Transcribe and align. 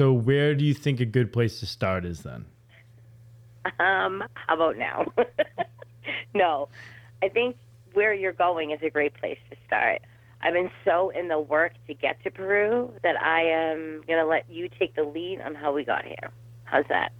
So, 0.00 0.14
where 0.14 0.54
do 0.54 0.64
you 0.64 0.72
think 0.72 0.98
a 1.00 1.04
good 1.04 1.30
place 1.30 1.60
to 1.60 1.66
start 1.66 2.06
is 2.06 2.22
then? 2.22 2.46
Um, 3.78 4.24
how 4.32 4.54
about 4.54 4.78
now? 4.78 5.12
no, 6.34 6.70
I 7.22 7.28
think 7.28 7.56
where 7.92 8.14
you're 8.14 8.32
going 8.32 8.70
is 8.70 8.78
a 8.82 8.88
great 8.88 9.12
place 9.12 9.36
to 9.50 9.56
start. 9.66 10.00
I've 10.40 10.54
been 10.54 10.70
so 10.86 11.10
in 11.10 11.28
the 11.28 11.38
work 11.38 11.72
to 11.86 11.92
get 11.92 12.16
to 12.24 12.30
Peru 12.30 12.94
that 13.02 13.20
I 13.20 13.42
am 13.42 14.02
going 14.06 14.18
to 14.18 14.24
let 14.24 14.50
you 14.50 14.70
take 14.78 14.94
the 14.94 15.02
lead 15.02 15.42
on 15.42 15.54
how 15.54 15.74
we 15.74 15.84
got 15.84 16.06
here. 16.06 16.30
How's 16.64 16.86
that? 16.88 17.12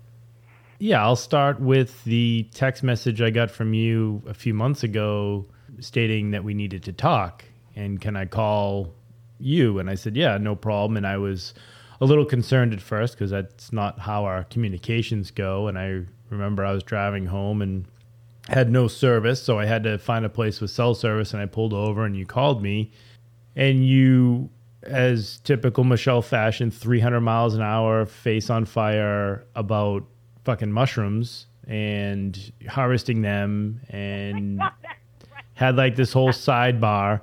Yeah, 0.79 1.05
I'll 1.05 1.17
start 1.17 1.61
with 1.61 2.03
the 2.05 2.49
text 2.55 2.83
message 2.83 3.21
I 3.21 3.29
got 3.29 3.51
from 3.51 3.75
you 3.75 4.23
a 4.27 4.33
few 4.33 4.55
months 4.55 4.83
ago 4.83 5.45
stating 5.81 6.31
that 6.31 6.45
we 6.45 6.55
needed 6.55 6.85
to 6.85 6.95
talk. 6.95 7.45
And 7.77 8.01
can 8.01 8.17
I 8.17 8.25
call 8.25 8.95
you? 9.39 9.79
And 9.79 9.91
I 9.91 9.97
said, 9.97 10.17
yeah, 10.17 10.39
no 10.39 10.57
problem. 10.57 10.97
And 10.97 11.07
I 11.07 11.19
was 11.19 11.53
a 12.01 12.07
little 12.07 12.25
concerned 12.25 12.73
at 12.73 12.81
first 12.81 13.15
because 13.15 13.31
that's 13.31 13.73
not 13.73 14.01
how 14.01 14.25
our 14.25 14.45
communications 14.45 15.31
go. 15.31 15.69
And 15.69 15.79
I 15.79 16.03
remember 16.31 16.65
I 16.65 16.73
was 16.73 16.83
driving 16.83 17.27
home 17.27 17.61
and 17.61 17.85
had 18.49 18.71
no 18.71 18.89
service. 18.89 19.43
So 19.43 19.59
I 19.59 19.67
had 19.67 19.85
to 19.85 19.99
find 19.99 20.25
a 20.25 20.31
place 20.31 20.61
with 20.61 20.71
cell 20.71 20.95
service. 20.95 21.35
And 21.35 21.43
I 21.43 21.47
pulled 21.47 21.75
over 21.75 22.05
and 22.07 22.17
you 22.17 22.25
called 22.25 22.63
me. 22.63 22.91
And 23.55 23.87
you, 23.87 24.49
as 24.83 25.41
typical 25.41 25.85
Michelle 25.85 26.23
fashion, 26.23 26.71
300 26.71 27.21
miles 27.21 27.55
an 27.55 27.63
hour, 27.63 28.07
face 28.07 28.49
on 28.49 28.65
fire 28.65 29.45
about 29.55 30.05
fucking 30.45 30.73
mushrooms 30.73 31.47
and 31.67 32.53
harvesting 32.67 33.21
them 33.21 33.81
and 33.91 34.63
had 35.55 35.77
like 35.77 35.97
this 35.97 36.15
whole 36.15 36.29
sidebar. 36.31 37.21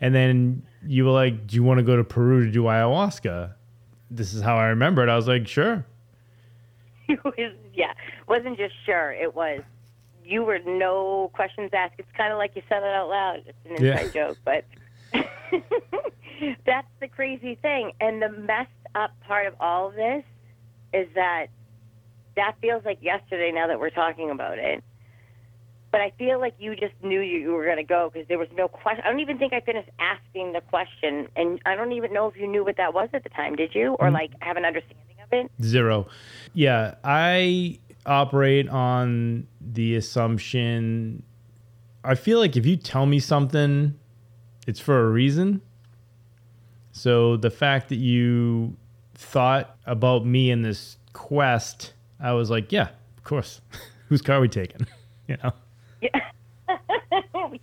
And 0.00 0.14
then 0.14 0.62
you 0.86 1.04
were 1.04 1.10
like, 1.10 1.48
Do 1.48 1.56
you 1.56 1.64
want 1.64 1.78
to 1.78 1.82
go 1.82 1.96
to 1.96 2.04
Peru 2.04 2.46
to 2.46 2.52
do 2.52 2.62
ayahuasca? 2.62 3.54
This 4.10 4.34
is 4.34 4.42
how 4.42 4.56
I 4.56 4.66
remember 4.66 5.02
it. 5.02 5.08
I 5.08 5.16
was 5.16 5.28
like, 5.28 5.46
Sure. 5.46 5.84
yeah, 7.74 7.92
wasn't 8.28 8.56
just 8.56 8.74
sure. 8.86 9.12
It 9.12 9.34
was 9.34 9.60
you 10.24 10.44
were 10.44 10.60
no 10.64 11.30
questions 11.34 11.70
asked. 11.72 11.94
It's 11.98 12.08
kind 12.16 12.32
of 12.32 12.38
like 12.38 12.54
you 12.54 12.62
said 12.68 12.82
it 12.82 12.94
out 12.94 13.08
loud. 13.08 13.42
It's 13.46 13.58
an 13.64 13.84
inside 13.84 14.14
yeah. 14.14 14.28
joke, 14.28 14.38
but 14.44 14.64
that's 16.64 16.86
the 17.00 17.08
crazy 17.08 17.56
thing. 17.56 17.92
And 18.00 18.22
the 18.22 18.28
messed 18.28 18.70
up 18.94 19.10
part 19.26 19.46
of 19.46 19.54
all 19.60 19.88
of 19.88 19.94
this 19.94 20.24
is 20.92 21.08
that 21.14 21.46
that 22.36 22.54
feels 22.60 22.84
like 22.84 22.98
yesterday 23.02 23.50
now 23.52 23.66
that 23.66 23.80
we're 23.80 23.90
talking 23.90 24.30
about 24.30 24.58
it. 24.58 24.84
But 25.92 26.00
I 26.00 26.12
feel 26.18 26.38
like 26.38 26.54
you 26.58 26.76
just 26.76 26.94
knew 27.02 27.20
you 27.20 27.50
were 27.50 27.64
going 27.64 27.76
to 27.76 27.82
go 27.82 28.10
because 28.12 28.28
there 28.28 28.38
was 28.38 28.48
no 28.56 28.68
question. 28.68 29.02
I 29.04 29.10
don't 29.10 29.20
even 29.20 29.38
think 29.38 29.52
I 29.52 29.60
finished 29.60 29.90
asking 29.98 30.52
the 30.52 30.60
question, 30.60 31.28
and 31.36 31.60
I 31.66 31.74
don't 31.74 31.92
even 31.92 32.12
know 32.12 32.28
if 32.28 32.36
you 32.36 32.46
knew 32.46 32.64
what 32.64 32.76
that 32.76 32.94
was 32.94 33.08
at 33.12 33.24
the 33.24 33.28
time. 33.30 33.56
Did 33.56 33.74
you, 33.74 33.96
or 33.98 34.06
mm-hmm. 34.06 34.14
like 34.14 34.30
have 34.40 34.56
an 34.56 34.64
understanding 34.64 35.16
of 35.22 35.28
it? 35.32 35.50
Zero. 35.62 36.06
Yeah, 36.54 36.94
I 37.02 37.80
operate 38.06 38.68
on 38.68 39.46
the 39.60 39.96
assumption. 39.96 41.24
I 42.04 42.14
feel 42.14 42.38
like 42.38 42.56
if 42.56 42.64
you 42.64 42.76
tell 42.76 43.06
me 43.06 43.18
something, 43.18 43.98
it's 44.66 44.80
for 44.80 45.06
a 45.06 45.10
reason. 45.10 45.60
So 46.92 47.36
the 47.36 47.50
fact 47.50 47.88
that 47.88 47.96
you 47.96 48.76
thought 49.14 49.76
about 49.86 50.24
me 50.24 50.50
in 50.50 50.62
this 50.62 50.96
quest 51.12 51.94
I 52.20 52.32
was 52.32 52.50
like, 52.50 52.70
yeah, 52.70 52.88
of 53.16 53.24
course. 53.24 53.60
Whose 54.08 54.22
car 54.22 54.36
are 54.36 54.40
we 54.40 54.48
taking? 54.48 54.86
you 55.28 55.36
know? 55.42 55.52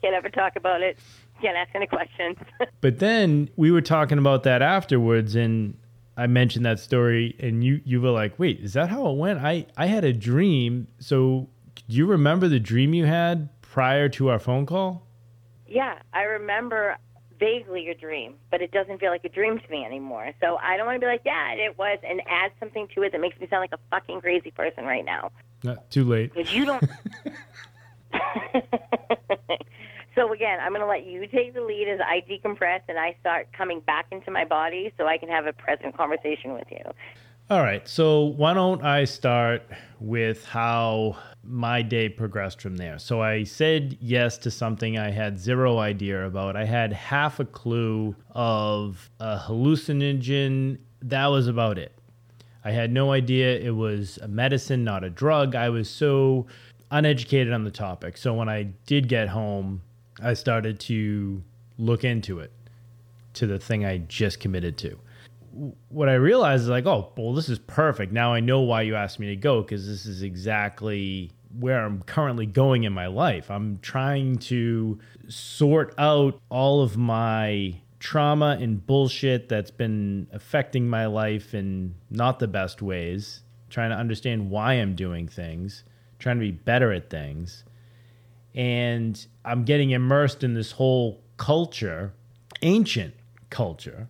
Can't 0.02 0.16
ever 0.16 0.30
talk 0.30 0.56
about 0.56 0.82
it. 0.82 0.98
Can't 1.42 1.58
ask 1.58 1.74
any 1.76 1.88
questions. 1.88 2.38
but 2.82 3.00
then 3.00 3.50
we 3.56 3.72
were 3.72 3.82
talking 3.82 4.18
about 4.18 4.44
that 4.44 4.62
afterwards, 4.62 5.36
and 5.36 5.78
I 6.16 6.28
mentioned 6.28 6.66
that 6.66 6.80
story, 6.80 7.36
and 7.40 7.64
you 7.64 7.82
you 7.86 8.02
were 8.02 8.10
like, 8.10 8.38
"Wait, 8.40 8.60
is 8.60 8.74
that 8.74 8.90
how 8.90 9.08
it 9.10 9.18
went?" 9.18 9.40
I 9.40 9.66
I 9.78 9.88
had 9.88 10.04
a 10.04 10.14
dream. 10.14 10.88
So, 11.00 11.48
do 11.76 11.96
you 11.96 12.06
remember 12.06 12.48
the 12.48 12.60
dream 12.60 12.94
you 12.94 13.06
had 13.06 13.50
prior 13.62 14.10
to 14.10 14.30
our 14.30 14.40
phone 14.40 14.66
call? 14.66 15.06
Yeah, 15.68 16.00
I 16.14 16.24
remember 16.24 16.98
vaguely 17.40 17.90
a 17.90 17.96
dream, 17.96 18.36
but 18.50 18.62
it 18.62 18.72
doesn't 18.72 19.00
feel 19.00 19.12
like 19.12 19.24
a 19.24 19.30
dream 19.30 19.60
to 19.60 19.70
me 19.70 19.86
anymore. 19.86 20.32
So 20.42 20.58
I 20.58 20.78
don't 20.78 20.86
want 20.86 20.96
to 20.96 21.00
be 21.00 21.06
like, 21.06 21.22
yeah, 21.26 21.52
it 21.54 21.78
was, 21.78 22.00
and 22.04 22.22
add 22.28 22.52
something 22.60 22.88
to 22.96 23.04
it 23.04 23.12
that 23.12 23.22
makes 23.22 23.40
me 23.40 23.48
sound 23.48 23.62
like 23.62 23.74
a 23.74 23.80
fucking 23.92 24.22
crazy 24.22 24.50
person 24.50 24.86
right 24.86 25.06
now. 25.06 25.32
Not 25.64 25.92
too 25.92 26.04
late. 26.04 26.34
Because 26.34 26.54
you 26.54 26.66
don't. 26.66 26.84
so 30.18 30.34
again, 30.34 30.58
I'm 30.60 30.70
going 30.70 30.82
to 30.82 30.88
let 30.88 31.06
you 31.06 31.28
take 31.28 31.54
the 31.54 31.62
lead 31.62 31.88
as 31.88 32.00
I 32.02 32.24
decompress 32.30 32.82
and 32.90 32.98
I 32.98 33.16
start 33.20 33.48
coming 33.54 33.82
back 33.82 34.08
into 34.12 34.32
my 34.32 34.44
body, 34.44 34.92
so 34.98 35.06
I 35.08 35.18
can 35.18 35.30
have 35.30 35.46
a 35.46 35.54
present 35.54 35.96
conversation 35.96 36.54
with 36.54 36.68
you. 36.72 36.82
All 37.50 37.62
right. 37.62 37.88
So 37.88 38.24
why 38.24 38.54
don't 38.54 38.84
I 38.84 39.06
start 39.06 39.64
with 40.00 40.44
how 40.46 41.18
my 41.44 41.82
day 41.82 42.10
progressed 42.10 42.62
from 42.62 42.76
there? 42.76 43.00
So 43.00 43.22
I 43.22 43.44
said 43.44 43.98
yes 44.02 44.38
to 44.40 44.52
something 44.52 44.98
I 44.98 45.12
had 45.12 45.40
zero 45.40 45.78
idea 45.78 46.26
about. 46.26 46.58
I 46.58 46.66
had 46.66 46.92
half 46.92 47.40
a 47.40 47.46
clue 47.46 48.16
of 48.32 49.10
a 49.20 49.38
hallucinogen. 49.38 50.80
That 51.02 51.28
was 51.28 51.48
about 51.48 51.78
it. 51.78 51.94
I 52.66 52.72
had 52.72 52.92
no 52.92 53.14
idea 53.14 53.58
it 53.60 53.76
was 53.76 54.18
a 54.22 54.28
medicine, 54.28 54.84
not 54.84 55.06
a 55.06 55.10
drug. 55.10 55.56
I 55.56 55.70
was 55.70 55.90
so 55.90 56.48
uneducated 56.92 57.54
on 57.54 57.64
the 57.64 57.72
topic. 57.72 58.18
So 58.18 58.34
when 58.34 58.50
I 58.50 58.64
did 58.86 59.08
get 59.08 59.30
home, 59.30 59.84
I 60.22 60.34
started 60.34 60.80
to 60.82 61.44
look 61.78 62.04
into 62.04 62.40
it, 62.40 62.52
to 63.34 63.48
the 63.48 63.60
thing 63.60 63.86
I 63.86 64.00
just 64.00 64.40
committed 64.40 64.78
to 64.80 65.00
what 65.90 66.10
I 66.10 66.14
realized 66.14 66.64
is 66.64 66.70
like, 66.70 66.86
oh, 66.86 67.12
well, 67.18 67.34
this 67.34 67.50
is 67.50 67.60
perfect. 67.60 68.12
Now 68.12 68.34
I 68.34 68.40
know 68.40 68.62
why 68.62 68.84
you 68.84 68.96
asked 68.96 69.20
me 69.20 69.28
to 69.28 69.36
go 69.36 69.62
because 69.62 69.88
this 69.88 70.06
is 70.06 70.22
exactly 70.22 71.32
where 71.60 71.84
I'm 71.84 72.04
currently 72.04 72.46
going 72.46 72.84
in 72.84 72.94
my 72.94 73.08
life. 73.08 73.50
I'm 73.50 73.80
trying 73.80 74.38
to 74.38 75.00
sort 75.28 75.96
out 75.98 76.40
all 76.50 76.82
of 76.82 76.98
my 76.98 77.76
trauma 78.00 78.58
and 78.60 78.86
bullshit 78.86 79.50
that's 79.50 79.72
been 79.72 80.28
affecting 80.32 80.88
my 80.88 81.08
life 81.08 81.54
in 81.54 81.96
not 82.12 82.40
the 82.40 82.48
best 82.48 82.82
ways, 82.82 83.42
trying 83.70 83.90
to 83.90 83.96
understand 83.96 84.50
why 84.50 84.74
I'm 84.74 84.96
doing 84.96 85.28
things, 85.28 85.84
trying 86.20 86.38
to 86.38 86.42
be 86.42 86.52
better 86.52 86.94
at 86.94 87.10
things. 87.10 87.64
And 88.54 89.26
I'm 89.48 89.64
getting 89.64 89.92
immersed 89.92 90.44
in 90.44 90.54
this 90.54 90.74
whole 90.74 91.24
culture, 91.38 92.14
ancient 92.62 93.14
culture 93.50 94.10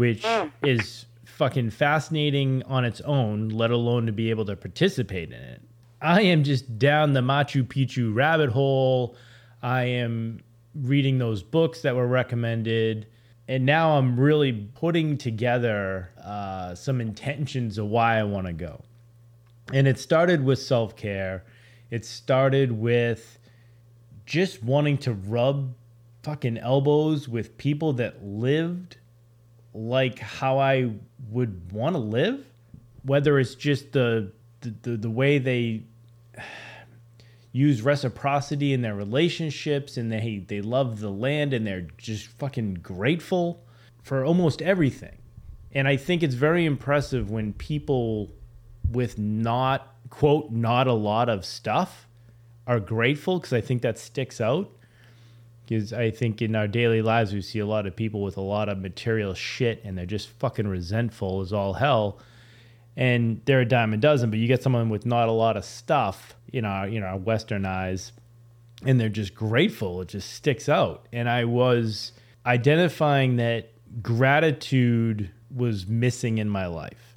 which 0.00 0.22
mm. 0.22 0.50
is 0.62 1.04
fucking 1.26 1.68
fascinating 1.68 2.62
on 2.62 2.86
its 2.86 3.02
own, 3.02 3.50
let 3.50 3.70
alone 3.70 4.06
to 4.06 4.12
be 4.12 4.30
able 4.30 4.46
to 4.46 4.56
participate 4.56 5.28
in 5.30 5.40
it. 5.42 5.60
I 6.00 6.22
am 6.22 6.42
just 6.42 6.78
down 6.78 7.12
the 7.12 7.20
Machu 7.20 7.64
Picchu 7.64 8.14
rabbit 8.14 8.48
hole. 8.48 9.14
I 9.62 9.82
am 9.82 10.40
reading 10.74 11.18
those 11.18 11.42
books 11.42 11.82
that 11.82 11.94
were 11.94 12.06
recommended. 12.06 13.08
And 13.46 13.66
now 13.66 13.98
I'm 13.98 14.18
really 14.18 14.52
putting 14.52 15.18
together 15.18 16.10
uh, 16.24 16.74
some 16.74 16.98
intentions 17.02 17.76
of 17.76 17.88
why 17.88 18.18
I 18.18 18.22
want 18.22 18.46
to 18.46 18.54
go. 18.54 18.82
And 19.70 19.86
it 19.86 19.98
started 19.98 20.42
with 20.42 20.60
self 20.60 20.96
care. 20.96 21.44
It 21.90 22.06
started 22.06 22.72
with 22.72 23.38
just 24.30 24.62
wanting 24.62 24.96
to 24.96 25.12
rub 25.12 25.74
fucking 26.22 26.56
elbows 26.56 27.28
with 27.28 27.58
people 27.58 27.94
that 27.94 28.24
lived 28.24 28.96
like 29.74 30.20
how 30.20 30.56
I 30.56 30.92
would 31.30 31.72
want 31.72 31.96
to 31.96 31.98
live, 32.00 32.46
whether 33.02 33.40
it's 33.40 33.56
just 33.56 33.90
the 33.90 34.30
the, 34.60 34.74
the, 34.82 34.96
the 34.98 35.10
way 35.10 35.38
they 35.38 35.82
use 37.50 37.82
reciprocity 37.82 38.72
in 38.72 38.82
their 38.82 38.94
relationships 38.94 39.96
and 39.96 40.12
they 40.12 40.44
they 40.46 40.60
love 40.60 41.00
the 41.00 41.10
land 41.10 41.52
and 41.52 41.66
they're 41.66 41.88
just 41.98 42.28
fucking 42.28 42.74
grateful 42.74 43.64
for 44.00 44.24
almost 44.24 44.62
everything. 44.62 45.18
And 45.72 45.88
I 45.88 45.96
think 45.96 46.22
it's 46.22 46.36
very 46.36 46.66
impressive 46.66 47.32
when 47.32 47.52
people 47.54 48.30
with 48.92 49.18
not 49.18 49.92
quote 50.08 50.52
not 50.52 50.86
a 50.86 50.92
lot 50.92 51.28
of 51.28 51.44
stuff 51.44 52.06
are 52.70 52.78
grateful 52.78 53.40
because 53.40 53.52
I 53.52 53.60
think 53.60 53.82
that 53.82 53.98
sticks 53.98 54.40
out 54.40 54.70
because 55.66 55.92
I 55.92 56.12
think 56.12 56.40
in 56.40 56.54
our 56.54 56.68
daily 56.68 57.02
lives 57.02 57.32
we 57.32 57.42
see 57.42 57.58
a 57.58 57.66
lot 57.66 57.84
of 57.84 57.96
people 57.96 58.22
with 58.22 58.36
a 58.36 58.40
lot 58.40 58.68
of 58.68 58.78
material 58.78 59.34
shit 59.34 59.80
and 59.84 59.98
they're 59.98 60.06
just 60.06 60.28
fucking 60.28 60.68
resentful 60.68 61.40
as 61.40 61.52
all 61.52 61.72
hell. 61.72 62.20
And 62.96 63.40
they're 63.44 63.62
a 63.62 63.64
dime 63.64 63.92
a 63.92 63.96
dozen, 63.96 64.30
but 64.30 64.38
you 64.38 64.46
get 64.46 64.62
someone 64.62 64.88
with 64.88 65.04
not 65.04 65.28
a 65.28 65.32
lot 65.32 65.56
of 65.56 65.64
stuff 65.64 66.36
in 66.52 66.64
our 66.64 66.86
you 66.88 67.00
know 67.00 67.06
our 67.06 67.16
Western 67.16 67.64
eyes, 67.64 68.12
and 68.84 69.00
they're 69.00 69.08
just 69.08 69.34
grateful. 69.34 70.00
It 70.02 70.08
just 70.08 70.32
sticks 70.32 70.68
out. 70.68 71.06
And 71.12 71.28
I 71.28 71.44
was 71.44 72.12
identifying 72.44 73.36
that 73.36 73.70
gratitude 74.02 75.30
was 75.54 75.86
missing 75.86 76.38
in 76.38 76.48
my 76.48 76.66
life. 76.66 77.16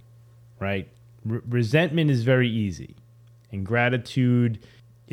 Right, 0.60 0.88
R- 1.30 1.42
resentment 1.48 2.12
is 2.12 2.24
very 2.24 2.50
easy, 2.50 2.96
and 3.52 3.66
gratitude 3.66 4.60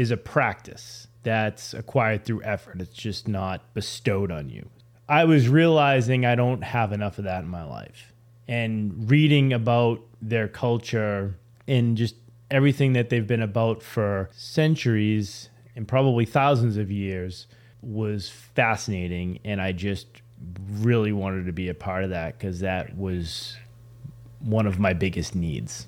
is 0.01 0.11
a 0.11 0.17
practice 0.17 1.09
that's 1.23 1.75
acquired 1.75 2.25
through 2.25 2.43
effort. 2.43 2.81
It's 2.81 2.95
just 2.95 3.29
not 3.29 3.75
bestowed 3.75 4.31
on 4.33 4.49
you. 4.49 4.71
I 5.07 5.27
was 5.27 5.47
realizing 5.47 6.25
I 6.25 6.37
don't 6.37 6.63
have 6.63 6.93
enough 6.93 7.19
of 7.19 7.25
that 7.25 7.43
in 7.43 7.51
my 7.51 7.65
life. 7.65 8.07
and 8.49 9.09
reading 9.11 9.53
about 9.53 10.01
their 10.21 10.49
culture 10.49 11.37
and 11.69 11.97
just 11.97 12.17
everything 12.51 12.95
that 12.95 13.09
they've 13.11 13.27
been 13.27 13.43
about 13.43 13.81
for 13.83 14.29
centuries 14.33 15.51
and 15.77 15.87
probably 15.87 16.25
thousands 16.25 16.77
of 16.77 16.91
years 16.91 17.47
was 17.83 18.29
fascinating 18.29 19.39
and 19.45 19.61
I 19.61 19.71
just 19.71 20.07
really 20.81 21.13
wanted 21.13 21.47
to 21.47 21.53
be 21.53 21.69
a 21.69 21.75
part 21.75 22.03
of 22.03 22.11
that 22.11 22.39
because 22.39 22.61
that 22.61 22.97
was 22.97 23.57
one 24.41 24.67
of 24.67 24.81
my 24.81 24.95
biggest 24.95 25.35
needs 25.37 25.87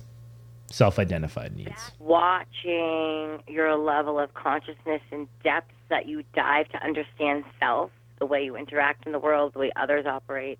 self-identified 0.73 1.55
needs. 1.55 1.91
Watching 1.99 3.43
your 3.47 3.77
level 3.77 4.19
of 4.19 4.33
consciousness 4.33 5.01
and 5.11 5.27
depth 5.43 5.71
that 5.89 6.07
you 6.07 6.23
dive 6.33 6.67
to 6.69 6.83
understand 6.83 7.43
self 7.59 7.91
the 8.19 8.25
way 8.25 8.43
you 8.43 8.55
interact 8.55 9.05
in 9.05 9.11
the 9.11 9.19
world 9.19 9.53
the 9.53 9.59
way 9.59 9.71
others 9.75 10.05
operate 10.05 10.57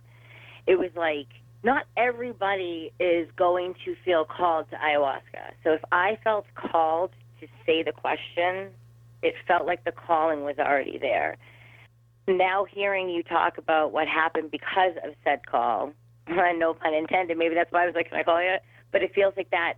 it 0.67 0.77
was 0.77 0.89
like 0.95 1.27
not 1.63 1.85
everybody 1.95 2.91
is 2.99 3.27
going 3.37 3.73
to 3.85 3.95
feel 4.03 4.25
called 4.25 4.69
to 4.69 4.75
ayahuasca. 4.75 5.53
So 5.63 5.71
if 5.71 5.81
i 5.91 6.17
felt 6.23 6.45
called 6.55 7.11
to 7.39 7.47
say 7.65 7.83
the 7.83 7.91
question 7.91 8.69
it 9.21 9.33
felt 9.47 9.65
like 9.65 9.83
the 9.85 9.93
calling 9.93 10.43
was 10.43 10.57
already 10.59 10.97
there. 10.97 11.37
Now 12.27 12.65
hearing 12.65 13.09
you 13.09 13.23
talk 13.23 13.57
about 13.57 13.93
what 13.93 14.07
happened 14.07 14.51
because 14.51 14.93
of 15.03 15.13
said 15.23 15.47
call 15.47 15.93
no 16.29 16.73
pun 16.73 16.93
intended 16.93 17.37
maybe 17.37 17.55
that's 17.55 17.71
why 17.71 17.83
i 17.83 17.85
was 17.85 17.95
like 17.95 18.09
can 18.09 18.19
i 18.19 18.23
call 18.23 18.41
you? 18.41 18.57
But 18.91 19.01
it 19.01 19.13
feels 19.15 19.33
like 19.35 19.49
that 19.49 19.73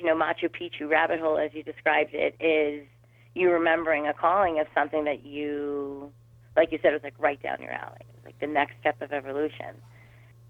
you 0.00 0.06
know, 0.06 0.16
Machu 0.16 0.48
Picchu 0.48 0.88
rabbit 0.88 1.20
hole, 1.20 1.38
as 1.38 1.52
you 1.54 1.62
described 1.62 2.14
it, 2.14 2.34
is 2.40 2.86
you 3.34 3.50
remembering 3.50 4.06
a 4.06 4.14
calling 4.14 4.58
of 4.58 4.66
something 4.74 5.04
that 5.04 5.24
you, 5.24 6.10
like 6.56 6.72
you 6.72 6.78
said, 6.82 6.92
was 6.92 7.02
like 7.02 7.14
right 7.18 7.40
down 7.42 7.60
your 7.60 7.72
alley. 7.72 8.06
Like 8.24 8.38
the 8.40 8.46
next 8.46 8.74
step 8.80 9.00
of 9.02 9.12
evolution. 9.12 9.76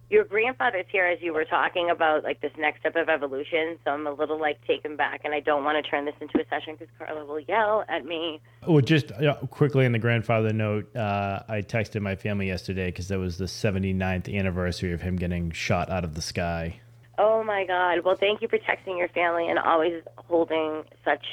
Your 0.08 0.24
grandfather's 0.24 0.86
here 0.90 1.06
as 1.06 1.22
you 1.22 1.32
were 1.32 1.44
talking 1.44 1.88
about 1.88 2.24
like 2.24 2.40
this 2.40 2.50
next 2.58 2.80
step 2.80 2.96
of 2.96 3.08
evolution, 3.08 3.78
so 3.84 3.92
I'm 3.92 4.08
a 4.08 4.12
little 4.12 4.40
like 4.40 4.64
taken 4.66 4.96
back, 4.96 5.20
and 5.24 5.32
I 5.32 5.38
don't 5.38 5.62
want 5.62 5.82
to 5.82 5.88
turn 5.88 6.04
this 6.04 6.16
into 6.20 6.40
a 6.40 6.48
session 6.48 6.74
because 6.76 6.92
Carla 6.98 7.24
will 7.24 7.38
yell 7.38 7.84
at 7.88 8.04
me. 8.04 8.40
Oh, 8.64 8.80
just 8.80 9.12
quickly 9.50 9.84
in 9.84 9.92
the 9.92 10.00
grandfather 10.00 10.52
note, 10.52 10.94
uh, 10.96 11.44
I 11.48 11.62
texted 11.62 12.02
my 12.02 12.16
family 12.16 12.48
yesterday 12.48 12.86
because 12.86 13.06
that 13.06 13.20
was 13.20 13.38
the 13.38 13.44
79th 13.44 14.36
anniversary 14.36 14.92
of 14.92 15.00
him 15.00 15.14
getting 15.14 15.52
shot 15.52 15.90
out 15.90 16.02
of 16.02 16.14
the 16.16 16.22
sky. 16.22 16.80
Oh 17.22 17.44
my 17.44 17.66
God. 17.66 17.98
Well, 18.02 18.16
thank 18.16 18.40
you 18.40 18.48
for 18.48 18.56
texting 18.56 18.96
your 18.96 19.08
family 19.08 19.46
and 19.46 19.58
always 19.58 20.02
holding 20.16 20.84
such 21.04 21.26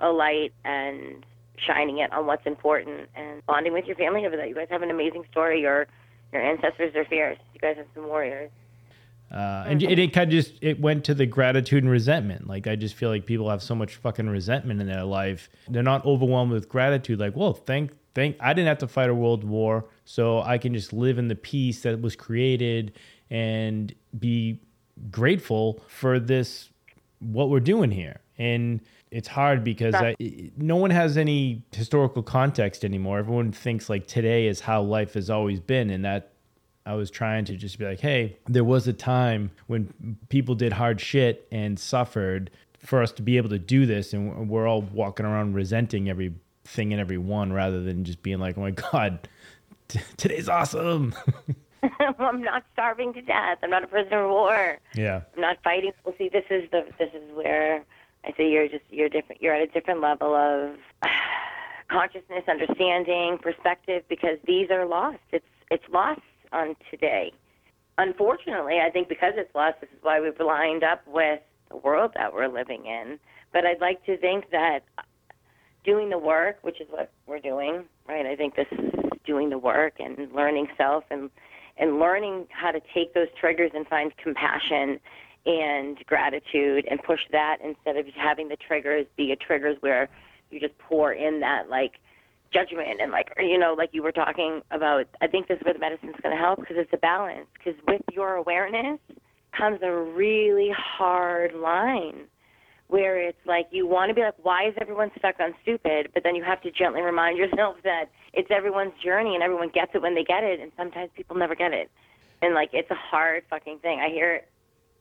a 0.00 0.08
light 0.08 0.52
and 0.64 1.26
shining 1.58 1.98
it 1.98 2.12
on 2.12 2.26
what's 2.26 2.46
important 2.46 3.08
and 3.16 3.44
bonding 3.44 3.72
with 3.72 3.86
your 3.86 3.96
family 3.96 4.24
over 4.24 4.36
that. 4.36 4.48
You 4.48 4.54
guys 4.54 4.68
have 4.70 4.82
an 4.82 4.90
amazing 4.90 5.24
story. 5.28 5.60
Your 5.60 5.88
your 6.32 6.42
ancestors 6.42 6.94
are 6.94 7.04
fierce. 7.06 7.38
You 7.54 7.60
guys 7.60 7.76
have 7.76 7.86
some 7.92 8.06
warriors. 8.06 8.52
Uh, 9.32 9.64
and 9.66 9.82
it, 9.82 9.98
it 9.98 10.12
kind 10.12 10.30
of 10.30 10.32
just 10.32 10.52
it 10.62 10.80
went 10.80 11.04
to 11.06 11.14
the 11.14 11.26
gratitude 11.26 11.82
and 11.82 11.90
resentment. 11.90 12.46
Like 12.46 12.68
I 12.68 12.76
just 12.76 12.94
feel 12.94 13.08
like 13.08 13.26
people 13.26 13.50
have 13.50 13.64
so 13.64 13.74
much 13.74 13.96
fucking 13.96 14.28
resentment 14.28 14.80
in 14.80 14.86
their 14.86 15.02
life. 15.02 15.50
They're 15.68 15.82
not 15.82 16.06
overwhelmed 16.06 16.52
with 16.52 16.68
gratitude. 16.68 17.18
Like, 17.18 17.34
well, 17.34 17.52
thank 17.52 17.90
thank 18.14 18.36
I 18.38 18.52
didn't 18.52 18.68
have 18.68 18.78
to 18.78 18.86
fight 18.88 19.10
a 19.10 19.14
world 19.14 19.42
war, 19.42 19.86
so 20.04 20.40
I 20.42 20.58
can 20.58 20.72
just 20.72 20.92
live 20.92 21.18
in 21.18 21.26
the 21.26 21.34
peace 21.34 21.82
that 21.82 22.00
was 22.00 22.14
created 22.14 22.92
and 23.28 23.92
be 24.16 24.60
grateful 25.10 25.82
for 25.88 26.18
this 26.18 26.70
what 27.20 27.50
we're 27.50 27.60
doing 27.60 27.90
here. 27.90 28.20
And 28.38 28.80
it's 29.10 29.28
hard 29.28 29.64
because 29.64 29.94
I, 29.94 30.14
no 30.56 30.76
one 30.76 30.90
has 30.90 31.16
any 31.16 31.62
historical 31.72 32.22
context 32.22 32.84
anymore. 32.84 33.18
Everyone 33.18 33.52
thinks 33.52 33.88
like 33.88 34.06
today 34.06 34.46
is 34.46 34.60
how 34.60 34.82
life 34.82 35.14
has 35.14 35.30
always 35.30 35.60
been. 35.60 35.90
And 35.90 36.04
that 36.04 36.32
i 36.84 36.94
was 36.94 37.10
trying 37.10 37.44
to 37.44 37.56
just 37.56 37.80
be 37.80 37.84
like 37.84 37.98
hey 37.98 38.36
there 38.46 38.62
was 38.62 38.86
a 38.86 38.92
time 38.92 39.50
when 39.66 40.16
people 40.28 40.54
did 40.54 40.72
hard 40.72 41.00
shit 41.00 41.48
and 41.50 41.80
suffered 41.80 42.48
for 42.78 43.02
us 43.02 43.10
to 43.10 43.22
be 43.22 43.36
able 43.36 43.48
to 43.48 43.58
do 43.58 43.84
this. 43.84 44.12
And 44.12 44.48
we're 44.48 44.66
all 44.66 44.82
walking 44.82 45.26
around 45.26 45.54
resenting 45.54 46.08
everything 46.08 46.92
and 46.92 47.00
everyone 47.00 47.52
rather 47.52 47.82
than 47.82 48.04
just 48.04 48.22
being 48.22 48.38
like 48.38 48.56
oh 48.56 48.62
my 48.62 48.70
god 48.70 49.28
t- 49.88 50.00
today's 50.16 50.48
awesome 50.48 51.14
I'm 52.18 52.42
not 52.42 52.64
starving 52.72 53.12
to 53.14 53.22
death. 53.22 53.58
I'm 53.62 53.70
not 53.70 53.84
a 53.84 53.86
prisoner 53.86 54.24
of 54.24 54.30
war. 54.30 54.78
Yeah. 54.94 55.22
I'm 55.34 55.40
not 55.40 55.58
fighting. 55.62 55.92
Well, 56.04 56.14
see, 56.18 56.28
this 56.28 56.44
is 56.50 56.70
the 56.70 56.84
this 56.98 57.10
is 57.14 57.22
where 57.34 57.84
I 58.24 58.32
say 58.36 58.50
you're 58.50 58.68
just 58.68 58.84
you're 58.90 59.08
different. 59.08 59.42
You're 59.42 59.54
at 59.54 59.62
a 59.62 59.66
different 59.66 60.00
level 60.00 60.34
of 60.34 60.76
consciousness, 61.90 62.44
understanding, 62.48 63.38
perspective, 63.38 64.02
because 64.08 64.38
these 64.46 64.70
are 64.70 64.86
lost. 64.86 65.18
It's 65.32 65.46
it's 65.70 65.84
lost 65.92 66.20
on 66.52 66.76
today. 66.90 67.32
Unfortunately, 67.98 68.78
I 68.86 68.90
think 68.90 69.08
because 69.08 69.32
it's 69.36 69.54
lost, 69.54 69.80
this 69.80 69.90
is 69.90 69.98
why 70.02 70.20
we've 70.20 70.38
lined 70.38 70.84
up 70.84 71.02
with 71.06 71.40
the 71.70 71.76
world 71.76 72.12
that 72.16 72.32
we're 72.32 72.48
living 72.48 72.84
in. 72.86 73.18
But 73.52 73.64
I'd 73.64 73.80
like 73.80 74.04
to 74.04 74.18
think 74.18 74.50
that 74.50 74.80
doing 75.84 76.10
the 76.10 76.18
work, 76.18 76.58
which 76.62 76.80
is 76.80 76.88
what 76.90 77.10
we're 77.26 77.40
doing, 77.40 77.84
right? 78.06 78.26
I 78.26 78.36
think 78.36 78.54
this 78.54 78.66
is 78.72 78.90
doing 79.24 79.48
the 79.50 79.58
work 79.58 79.94
and 79.98 80.30
learning 80.32 80.68
self 80.76 81.04
and 81.10 81.30
and 81.78 81.98
learning 81.98 82.46
how 82.50 82.70
to 82.70 82.80
take 82.94 83.14
those 83.14 83.28
triggers 83.38 83.70
and 83.74 83.86
find 83.86 84.16
compassion 84.16 84.98
and 85.44 85.98
gratitude 86.06 86.86
and 86.90 87.02
push 87.02 87.20
that 87.32 87.58
instead 87.64 87.96
of 87.96 88.06
having 88.16 88.48
the 88.48 88.56
triggers 88.56 89.06
be 89.16 89.32
a 89.32 89.36
triggers 89.36 89.76
where 89.80 90.08
you 90.50 90.58
just 90.60 90.76
pour 90.78 91.12
in 91.12 91.40
that 91.40 91.68
like 91.68 91.92
judgment 92.52 93.00
and 93.00 93.12
like 93.12 93.28
you 93.38 93.58
know 93.58 93.74
like 93.76 93.90
you 93.92 94.02
were 94.02 94.12
talking 94.12 94.60
about 94.70 95.06
i 95.20 95.26
think 95.26 95.48
this 95.48 95.58
is 95.58 95.64
where 95.64 95.74
the 95.74 95.80
medicine's 95.80 96.14
going 96.22 96.34
to 96.34 96.40
help 96.40 96.58
because 96.60 96.76
it's 96.78 96.92
a 96.92 96.98
balance 96.98 97.46
because 97.54 97.78
with 97.86 98.02
your 98.12 98.34
awareness 98.34 98.98
comes 99.56 99.78
a 99.82 99.92
really 99.92 100.70
hard 100.76 101.54
line 101.54 102.24
where 102.88 103.20
it's 103.20 103.38
like 103.46 103.66
you 103.70 103.86
want 103.86 104.10
to 104.10 104.14
be 104.14 104.20
like 104.22 104.34
why 104.42 104.68
is 104.68 104.74
everyone 104.80 105.10
stuck 105.18 105.36
on 105.40 105.54
stupid? 105.62 106.10
But 106.14 106.22
then 106.22 106.34
you 106.34 106.44
have 106.44 106.60
to 106.62 106.70
gently 106.70 107.02
remind 107.02 107.38
yourself 107.42 107.76
that 107.84 108.06
it's 108.32 108.48
everyone's 108.50 108.92
journey 109.02 109.34
and 109.34 109.42
everyone 109.42 109.70
gets 109.72 109.92
it 109.94 110.02
when 110.02 110.14
they 110.14 110.24
get 110.24 110.44
it 110.44 110.60
and 110.60 110.72
sometimes 110.76 111.10
people 111.16 111.36
never 111.36 111.54
get 111.54 111.72
it. 111.72 111.90
And 112.42 112.54
like 112.54 112.70
it's 112.72 112.90
a 112.90 112.94
hard 112.94 113.44
fucking 113.50 113.78
thing. 113.80 114.00
I 114.00 114.10
hear 114.10 114.42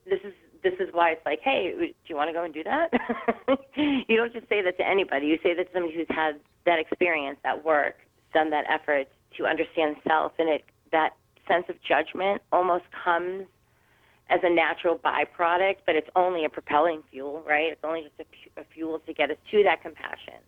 this 0.05 0.19
is 0.23 0.33
this 0.63 0.73
is 0.79 0.89
why 0.91 1.11
it's 1.11 1.25
like 1.25 1.39
hey 1.43 1.73
do 1.77 1.93
you 2.07 2.15
want 2.15 2.29
to 2.29 2.33
go 2.33 2.43
and 2.43 2.53
do 2.53 2.63
that? 2.63 2.89
You 4.07 4.15
don't 4.15 4.31
just 4.31 4.47
say 4.47 4.61
that 4.61 4.77
to 4.77 4.87
anybody. 4.87 5.27
You 5.27 5.37
say 5.43 5.53
that 5.53 5.67
to 5.67 5.69
somebody 5.73 5.93
who's 5.93 6.07
had 6.09 6.39
that 6.65 6.79
experience 6.79 7.37
that 7.43 7.65
work 7.65 7.95
done 8.33 8.49
that 8.51 8.63
effort 8.69 9.07
to 9.37 9.45
understand 9.45 9.97
self 10.07 10.31
and 10.39 10.49
it 10.49 10.63
that 10.91 11.11
sense 11.47 11.65
of 11.69 11.75
judgment 11.83 12.41
almost 12.51 12.85
comes 13.03 13.45
as 14.29 14.39
a 14.43 14.49
natural 14.49 14.97
byproduct 14.97 15.77
but 15.85 15.95
it's 15.95 16.09
only 16.15 16.45
a 16.45 16.49
propelling 16.49 17.01
fuel 17.11 17.43
right 17.47 17.71
it's 17.71 17.83
only 17.83 18.01
just 18.01 18.19
a, 18.19 18.61
a 18.61 18.63
fuel 18.73 18.99
to 18.99 19.13
get 19.13 19.29
us 19.29 19.37
to 19.51 19.63
that 19.63 19.81
compassion 19.81 20.39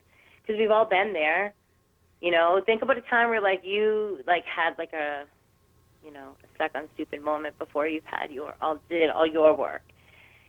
because 0.42 0.58
we've 0.60 0.72
all 0.72 0.86
been 0.86 1.14
there 1.14 1.54
you 2.22 2.32
know, 2.32 2.62
think 2.66 2.82
about 2.82 2.98
a 2.98 3.02
time 3.02 3.30
where 3.30 3.42
like 3.42 3.62
you 3.64 4.20
like 4.26 4.44
had 4.46 4.78
like 4.78 4.94
a, 4.94 5.26
you 6.04 6.12
know, 6.12 6.36
a 6.44 6.56
stuck 6.56 6.72
on 6.76 6.88
stupid 6.96 7.22
moment 7.22 7.58
before 7.60 7.88
you've 7.88 8.06
had 8.06 8.32
your 8.32 8.56
all 8.62 8.80
did 8.90 9.10
all 9.10 9.28
your 9.28 9.56
work, 9.56 9.84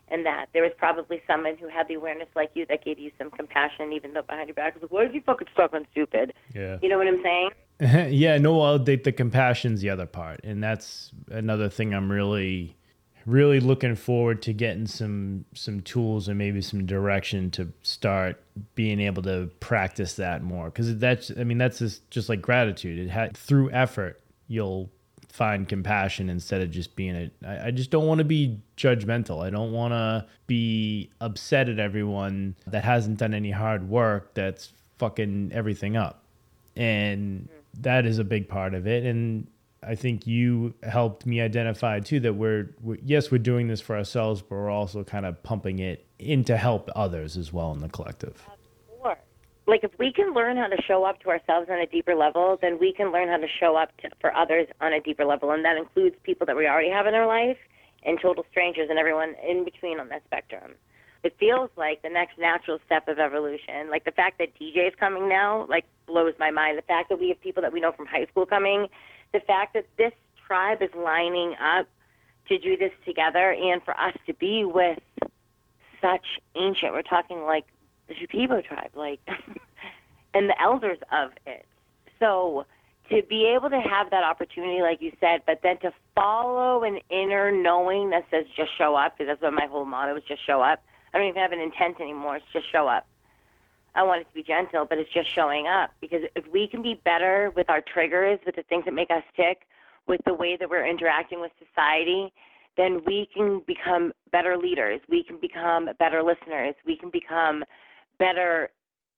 and 0.08 0.24
that 0.24 0.46
there 0.54 0.62
was 0.62 0.72
probably 0.78 1.20
someone 1.26 1.56
who 1.58 1.68
had 1.68 1.86
the 1.88 1.94
awareness 1.94 2.28
like 2.34 2.50
you 2.54 2.64
that 2.66 2.84
gave 2.84 2.98
you 2.98 3.10
some 3.18 3.30
compassion, 3.30 3.92
even 3.92 4.14
though 4.14 4.22
behind 4.22 4.48
your 4.48 4.54
back 4.54 4.74
was 4.74 4.82
like, 4.82 4.92
"Why 4.92 5.04
is 5.04 5.12
he 5.12 5.20
fucking 5.20 5.48
stuck 5.52 5.74
on 5.74 5.86
stupid?" 5.92 6.32
Yeah. 6.54 6.78
You 6.80 6.88
know 6.88 6.96
what 6.96 7.06
I'm 7.06 7.22
saying? 7.22 7.50
yeah. 8.14 8.38
No, 8.38 8.62
I'll 8.62 8.78
date 8.78 9.04
the 9.04 9.12
compassion's 9.12 9.82
the 9.82 9.90
other 9.90 10.06
part, 10.06 10.40
and 10.44 10.62
that's 10.62 11.12
another 11.30 11.68
thing 11.68 11.92
I'm 11.92 12.10
really 12.10 12.76
really 13.28 13.60
looking 13.60 13.94
forward 13.94 14.40
to 14.42 14.52
getting 14.52 14.86
some 14.86 15.44
some 15.54 15.80
tools 15.82 16.28
and 16.28 16.38
maybe 16.38 16.62
some 16.62 16.86
direction 16.86 17.50
to 17.50 17.70
start 17.82 18.42
being 18.74 19.00
able 19.00 19.22
to 19.22 19.50
practice 19.60 20.14
that 20.14 20.42
more. 20.42 20.66
Because 20.66 20.96
that's 20.98 21.30
i 21.38 21.44
mean 21.44 21.58
that's 21.58 21.78
just, 21.78 22.10
just 22.10 22.28
like 22.28 22.40
gratitude. 22.40 22.98
It 22.98 23.10
had 23.10 23.36
through 23.36 23.70
effort 23.70 24.20
you'll 24.48 24.90
find 25.28 25.68
compassion 25.68 26.30
instead 26.30 26.62
of 26.62 26.70
just 26.70 26.96
being 26.96 27.14
a 27.14 27.30
I, 27.46 27.66
I 27.66 27.70
just 27.70 27.90
don't 27.90 28.06
want 28.06 28.18
to 28.18 28.24
be 28.24 28.58
judgmental. 28.76 29.44
I 29.44 29.50
don't 29.50 29.72
want 29.72 29.92
to 29.92 30.26
be 30.46 31.10
upset 31.20 31.68
at 31.68 31.78
everyone 31.78 32.56
that 32.66 32.82
hasn't 32.82 33.18
done 33.18 33.34
any 33.34 33.50
hard 33.50 33.88
work 33.88 34.32
that's 34.34 34.72
fucking 34.98 35.50
everything 35.52 35.96
up. 35.96 36.24
And 36.76 37.48
that 37.80 38.06
is 38.06 38.18
a 38.18 38.24
big 38.24 38.48
part 38.48 38.72
of 38.72 38.86
it. 38.86 39.04
And 39.04 39.46
I 39.82 39.94
think 39.94 40.26
you 40.26 40.74
helped 40.82 41.24
me 41.24 41.40
identify 41.40 42.00
too 42.00 42.20
that 42.20 42.34
we're, 42.34 42.74
we're, 42.82 42.98
yes 43.04 43.30
we're 43.30 43.38
doing 43.38 43.68
this 43.68 43.80
for 43.80 43.96
ourselves, 43.96 44.42
but 44.42 44.56
we're 44.56 44.70
also 44.70 45.04
kind 45.04 45.24
of 45.24 45.42
pumping 45.42 45.78
it 45.78 46.06
in 46.18 46.44
to 46.44 46.56
help 46.56 46.90
others 46.96 47.36
as 47.36 47.52
well 47.52 47.72
in 47.72 47.80
the 47.80 47.88
collective. 47.88 48.44
Like 49.68 49.84
if 49.84 49.90
we 49.98 50.10
can 50.10 50.32
learn 50.32 50.56
how 50.56 50.66
to 50.66 50.80
show 50.80 51.04
up 51.04 51.20
to 51.20 51.28
ourselves 51.28 51.68
on 51.70 51.78
a 51.78 51.86
deeper 51.86 52.14
level, 52.14 52.58
then 52.62 52.78
we 52.80 52.90
can 52.90 53.12
learn 53.12 53.28
how 53.28 53.36
to 53.36 53.46
show 53.60 53.76
up 53.76 53.94
to, 53.98 54.08
for 54.18 54.34
others 54.34 54.66
on 54.80 54.94
a 54.94 55.00
deeper 55.00 55.26
level, 55.26 55.50
and 55.50 55.62
that 55.66 55.76
includes 55.76 56.16
people 56.22 56.46
that 56.46 56.56
we 56.56 56.66
already 56.66 56.88
have 56.88 57.06
in 57.06 57.14
our 57.14 57.26
life 57.26 57.58
and 58.02 58.18
total 58.18 58.46
strangers 58.50 58.88
and 58.88 58.98
everyone 58.98 59.34
in 59.46 59.66
between 59.66 60.00
on 60.00 60.08
that 60.08 60.24
spectrum. 60.24 60.72
It 61.22 61.36
feels 61.38 61.68
like 61.76 62.00
the 62.00 62.08
next 62.08 62.38
natural 62.38 62.78
step 62.86 63.08
of 63.08 63.18
evolution. 63.18 63.90
Like 63.90 64.06
the 64.06 64.12
fact 64.12 64.38
that 64.38 64.58
DJ 64.58 64.88
is 64.88 64.94
coming 64.98 65.28
now, 65.28 65.66
like 65.68 65.84
blows 66.06 66.32
my 66.38 66.50
mind. 66.50 66.78
The 66.78 66.82
fact 66.82 67.10
that 67.10 67.20
we 67.20 67.28
have 67.28 67.40
people 67.42 67.60
that 67.60 67.72
we 67.72 67.80
know 67.80 67.92
from 67.92 68.06
high 68.06 68.24
school 68.24 68.46
coming 68.46 68.86
the 69.32 69.40
fact 69.40 69.74
that 69.74 69.86
this 69.96 70.12
tribe 70.46 70.82
is 70.82 70.90
lining 70.96 71.54
up 71.60 71.86
to 72.48 72.58
do 72.58 72.76
this 72.76 72.92
together 73.04 73.52
and 73.52 73.82
for 73.82 73.98
us 73.98 74.14
to 74.26 74.34
be 74.34 74.64
with 74.64 74.98
such 76.00 76.24
ancient, 76.56 76.92
we're 76.92 77.02
talking 77.02 77.42
like 77.42 77.64
the 78.08 78.14
Shipibo 78.14 78.64
tribe, 78.64 78.90
like, 78.94 79.20
and 80.34 80.48
the 80.48 80.60
elders 80.60 80.98
of 81.12 81.30
it. 81.46 81.66
So 82.18 82.64
to 83.10 83.22
be 83.28 83.52
able 83.54 83.70
to 83.70 83.80
have 83.80 84.10
that 84.10 84.24
opportunity, 84.24 84.82
like 84.82 85.00
you 85.00 85.12
said, 85.20 85.42
but 85.46 85.60
then 85.62 85.78
to 85.80 85.92
follow 86.14 86.84
an 86.84 86.98
inner 87.10 87.50
knowing 87.50 88.10
that 88.10 88.24
says 88.30 88.44
just 88.56 88.70
show 88.76 88.94
up, 88.94 89.16
because 89.16 89.30
that's 89.30 89.42
what 89.42 89.52
my 89.52 89.66
whole 89.66 89.84
motto 89.84 90.16
is 90.16 90.22
just 90.28 90.44
show 90.46 90.60
up. 90.60 90.82
I 91.12 91.18
don't 91.18 91.28
even 91.28 91.40
have 91.40 91.52
an 91.52 91.60
intent 91.60 92.00
anymore. 92.00 92.36
It's 92.36 92.46
just 92.52 92.70
show 92.70 92.86
up. 92.86 93.06
I 93.94 94.02
want 94.02 94.20
it 94.20 94.28
to 94.28 94.34
be 94.34 94.42
gentle, 94.42 94.86
but 94.88 94.98
it's 94.98 95.12
just 95.12 95.34
showing 95.34 95.66
up. 95.66 95.90
Because 96.00 96.22
if 96.36 96.44
we 96.52 96.68
can 96.68 96.82
be 96.82 97.00
better 97.04 97.52
with 97.56 97.68
our 97.68 97.80
triggers, 97.80 98.38
with 98.46 98.56
the 98.56 98.62
things 98.64 98.84
that 98.84 98.94
make 98.94 99.10
us 99.10 99.22
tick, 99.36 99.66
with 100.06 100.20
the 100.26 100.34
way 100.34 100.56
that 100.56 100.68
we're 100.68 100.86
interacting 100.86 101.40
with 101.40 101.52
society, 101.58 102.32
then 102.76 103.02
we 103.06 103.28
can 103.34 103.62
become 103.66 104.12
better 104.30 104.56
leaders. 104.56 105.00
We 105.08 105.24
can 105.24 105.38
become 105.40 105.90
better 105.98 106.22
listeners. 106.22 106.74
We 106.86 106.96
can 106.96 107.10
become 107.10 107.64
better. 108.18 108.70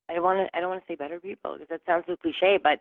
I 0.09 0.19
want 0.19 0.39
to. 0.39 0.57
I 0.57 0.61
don't 0.61 0.71
want 0.71 0.83
to 0.83 0.93
say 0.93 0.97
better 0.97 1.21
people 1.21 1.55
because 1.55 1.69
that 1.69 1.83
sounds 1.87 2.05
so 2.09 2.17
cliche, 2.17 2.59
but 2.63 2.81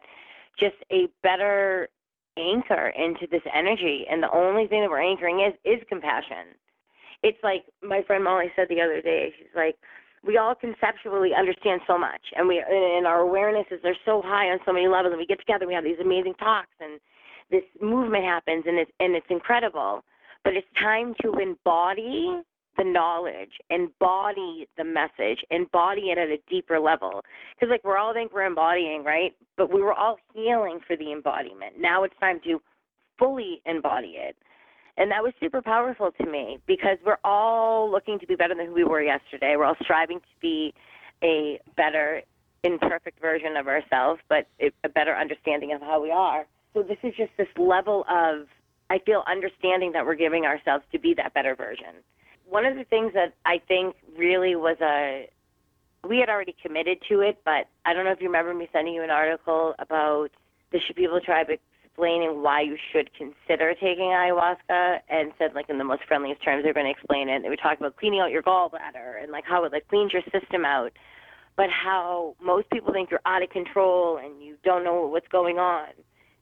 just 0.57 0.75
a 0.91 1.07
better 1.21 1.89
anchor 2.37 2.93
into 2.97 3.27
this 3.29 3.41
energy. 3.53 4.05
And 4.09 4.23
the 4.23 4.31
only 4.31 4.67
thing 4.67 4.81
that 4.81 4.89
we're 4.89 5.01
anchoring 5.01 5.41
is 5.41 5.53
is 5.65 5.83
compassion. 5.89 6.55
It's 7.21 7.37
like 7.43 7.65
my 7.83 8.01
friend 8.03 8.23
Molly 8.23 8.51
said 8.55 8.67
the 8.69 8.81
other 8.81 9.01
day. 9.01 9.33
She's 9.37 9.55
like, 9.55 9.75
we 10.25 10.37
all 10.37 10.55
conceptually 10.55 11.31
understand 11.37 11.81
so 11.87 11.97
much, 11.97 12.21
and 12.35 12.47
we 12.47 12.63
and 12.67 13.07
our 13.07 13.19
awarenesses 13.19 13.83
are 13.85 13.95
so 14.05 14.21
high 14.23 14.49
on 14.49 14.59
so 14.65 14.73
many 14.73 14.87
levels, 14.87 15.11
and 15.11 15.19
we 15.19 15.25
get 15.25 15.39
together, 15.39 15.63
and 15.63 15.69
we 15.69 15.75
have 15.75 15.83
these 15.83 15.99
amazing 16.01 16.33
talks, 16.35 16.75
and 16.79 16.99
this 17.51 17.63
movement 17.81 18.23
happens, 18.23 18.63
and 18.67 18.77
it's 18.77 18.91
and 18.99 19.15
it's 19.15 19.27
incredible. 19.29 20.03
But 20.43 20.53
it's 20.53 20.67
time 20.79 21.15
to 21.21 21.33
embody 21.33 22.41
the 22.77 22.83
knowledge, 22.85 23.51
embody 23.69 24.67
the 24.77 24.85
message, 24.85 25.43
embody 25.51 26.11
it 26.11 26.17
at 26.17 26.29
a 26.29 26.37
deeper 26.49 26.79
level. 26.79 27.23
Because 27.55 27.69
like 27.69 27.83
we're 27.83 27.97
all 27.97 28.13
think 28.13 28.33
we're 28.33 28.45
embodying, 28.45 29.03
right? 29.03 29.33
But 29.57 29.73
we 29.73 29.81
were 29.81 29.93
all 29.93 30.17
healing 30.33 30.79
for 30.87 30.95
the 30.95 31.11
embodiment. 31.11 31.73
Now 31.77 32.03
it's 32.03 32.17
time 32.19 32.39
to 32.45 32.61
fully 33.17 33.61
embody 33.65 34.15
it. 34.17 34.35
And 34.99 35.09
that 35.11 35.23
was 35.23 35.31
super 35.39 35.61
powerful 35.61 36.11
to 36.11 36.25
me 36.29 36.59
because 36.67 36.97
we're 37.05 37.23
all 37.23 37.89
looking 37.89 38.19
to 38.19 38.27
be 38.27 38.35
better 38.35 38.53
than 38.53 38.65
who 38.67 38.73
we 38.73 38.83
were 38.83 39.01
yesterday. 39.01 39.55
We're 39.57 39.63
all 39.63 39.77
striving 39.81 40.19
to 40.19 40.25
be 40.41 40.73
a 41.23 41.61
better, 41.77 42.21
imperfect 42.65 43.21
version 43.21 43.55
of 43.55 43.67
ourselves, 43.67 44.19
but 44.27 44.47
a 44.59 44.89
better 44.89 45.15
understanding 45.15 45.71
of 45.71 45.79
how 45.79 46.03
we 46.03 46.11
are. 46.11 46.45
So 46.73 46.83
this 46.83 46.97
is 47.01 47.13
just 47.15 47.31
this 47.37 47.47
level 47.57 48.03
of, 48.09 48.47
I 48.89 48.99
feel, 49.05 49.23
understanding 49.25 49.93
that 49.93 50.05
we're 50.05 50.15
giving 50.15 50.43
ourselves 50.43 50.83
to 50.91 50.99
be 50.99 51.13
that 51.13 51.33
better 51.33 51.55
version. 51.55 52.03
One 52.45 52.65
of 52.65 52.75
the 52.75 52.83
things 52.83 53.13
that 53.13 53.33
I 53.45 53.61
think 53.69 53.95
really 54.17 54.57
was 54.57 54.75
a, 54.81 55.29
we 56.05 56.17
had 56.17 56.27
already 56.27 56.55
committed 56.61 56.97
to 57.07 57.21
it, 57.21 57.39
but 57.45 57.69
I 57.85 57.93
don't 57.93 58.03
know 58.03 58.11
if 58.11 58.19
you 58.19 58.27
remember 58.27 58.53
me 58.53 58.67
sending 58.73 58.95
you 58.95 59.03
an 59.03 59.11
article 59.11 59.75
about 59.79 60.29
the 60.73 60.79
Shipibo 60.79 61.23
tribe 61.23 61.47
explaining 61.99 62.41
why 62.41 62.61
you 62.61 62.77
should 62.93 63.09
consider 63.13 63.73
taking 63.73 64.05
ayahuasca 64.05 64.99
and 65.09 65.33
said 65.37 65.53
like 65.53 65.69
in 65.69 65.77
the 65.77 65.83
most 65.83 66.01
friendliest 66.07 66.41
terms 66.41 66.63
they're 66.63 66.73
going 66.73 66.85
to 66.85 66.91
explain 66.91 67.27
it. 67.27 67.43
They 67.43 67.49
would 67.49 67.59
talk 67.59 67.77
about 67.77 67.97
cleaning 67.97 68.21
out 68.21 68.31
your 68.31 68.41
gallbladder 68.41 69.21
and 69.21 69.33
like 69.33 69.43
how 69.45 69.65
it 69.65 69.73
like 69.73 69.87
cleans 69.89 70.13
your 70.13 70.21
system 70.31 70.63
out, 70.63 70.93
but 71.57 71.69
how 71.69 72.35
most 72.41 72.69
people 72.69 72.93
think 72.93 73.11
you're 73.11 73.19
out 73.25 73.43
of 73.43 73.49
control 73.49 74.17
and 74.17 74.41
you 74.41 74.55
don't 74.63 74.85
know 74.85 75.07
what's 75.07 75.27
going 75.27 75.59
on. 75.59 75.89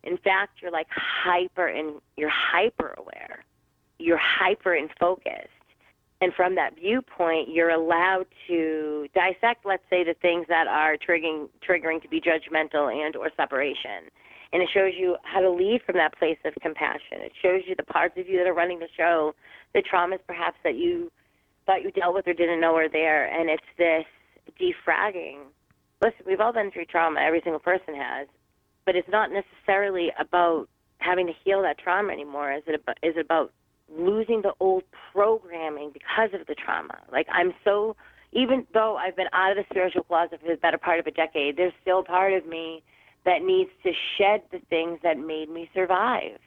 In 0.03 0.17
fact, 0.17 0.61
you're 0.61 0.71
like 0.71 0.87
hyper 0.91 1.67
and 1.67 1.99
you're 2.17 2.29
hyper 2.31 2.93
aware. 2.97 3.43
You're 3.97 4.19
hyper 4.21 4.75
and 4.75 4.91
focused. 4.99 5.49
And 6.21 6.33
from 6.33 6.53
that 6.55 6.75
viewpoint, 6.75 7.49
you're 7.49 7.71
allowed 7.71 8.25
to 8.47 9.07
dissect, 9.15 9.65
let's 9.65 9.83
say, 9.89 10.03
the 10.03 10.15
things 10.21 10.45
that 10.49 10.67
are 10.67 10.97
triggering 10.97 11.49
triggering 11.67 12.01
to 12.03 12.07
be 12.07 12.21
judgmental 12.21 12.91
and 12.93 13.15
or 13.15 13.31
separation 13.35 14.09
and 14.53 14.61
it 14.61 14.69
shows 14.73 14.93
you 14.97 15.17
how 15.23 15.41
to 15.41 15.49
lead 15.49 15.81
from 15.85 15.95
that 15.95 16.17
place 16.17 16.37
of 16.45 16.53
compassion. 16.61 17.19
It 17.19 17.33
shows 17.41 17.61
you 17.67 17.75
the 17.75 17.83
parts 17.83 18.15
of 18.17 18.27
you 18.27 18.37
that 18.37 18.47
are 18.47 18.53
running 18.53 18.79
the 18.79 18.87
show, 18.95 19.33
the 19.73 19.83
traumas 19.83 20.19
perhaps 20.25 20.57
that 20.63 20.75
you 20.75 21.11
thought 21.65 21.83
you 21.83 21.91
dealt 21.91 22.15
with 22.15 22.27
or 22.27 22.33
didn't 22.33 22.61
know 22.61 22.73
were 22.73 22.89
there, 22.89 23.27
and 23.27 23.49
it's 23.49 23.63
this 23.77 24.05
defragging. 24.59 25.39
Listen, 26.01 26.25
we've 26.25 26.39
all 26.39 26.53
been 26.53 26.71
through 26.71 26.85
trauma, 26.85 27.19
every 27.19 27.41
single 27.43 27.59
person 27.59 27.95
has, 27.95 28.27
but 28.85 28.95
it's 28.95 29.09
not 29.09 29.29
necessarily 29.31 30.11
about 30.19 30.67
having 30.99 31.27
to 31.27 31.33
heal 31.43 31.61
that 31.61 31.77
trauma 31.77 32.13
anymore. 32.13 32.53
Is 32.53 32.63
it 32.67 32.75
about, 32.75 32.97
is 33.03 33.15
it 33.17 33.25
about 33.25 33.51
losing 33.89 34.41
the 34.41 34.53
old 34.59 34.83
programming 35.11 35.91
because 35.91 36.29
of 36.33 36.47
the 36.47 36.55
trauma? 36.55 36.97
Like 37.11 37.27
I'm 37.31 37.53
so 37.63 37.95
even 38.33 38.67
though 38.73 38.97
I've 38.97 39.15
been 39.15 39.27
out 39.33 39.51
of 39.51 39.57
the 39.57 39.63
spiritual 39.69 40.03
closet 40.03 40.39
for 40.41 40.49
the 40.49 40.57
better 40.57 40.77
part 40.77 40.99
of 40.99 41.07
a 41.07 41.11
decade, 41.11 41.57
there's 41.57 41.73
still 41.81 42.03
part 42.03 42.33
of 42.33 42.45
me 42.45 42.83
that 43.27 43.43
needs 43.43 43.69
to 43.83 43.91
shed 44.17 44.41
the 44.53 44.59
things 44.69 44.99
that 45.03 45.19
made 45.19 45.49
me 45.49 45.69
survive. 45.75 46.39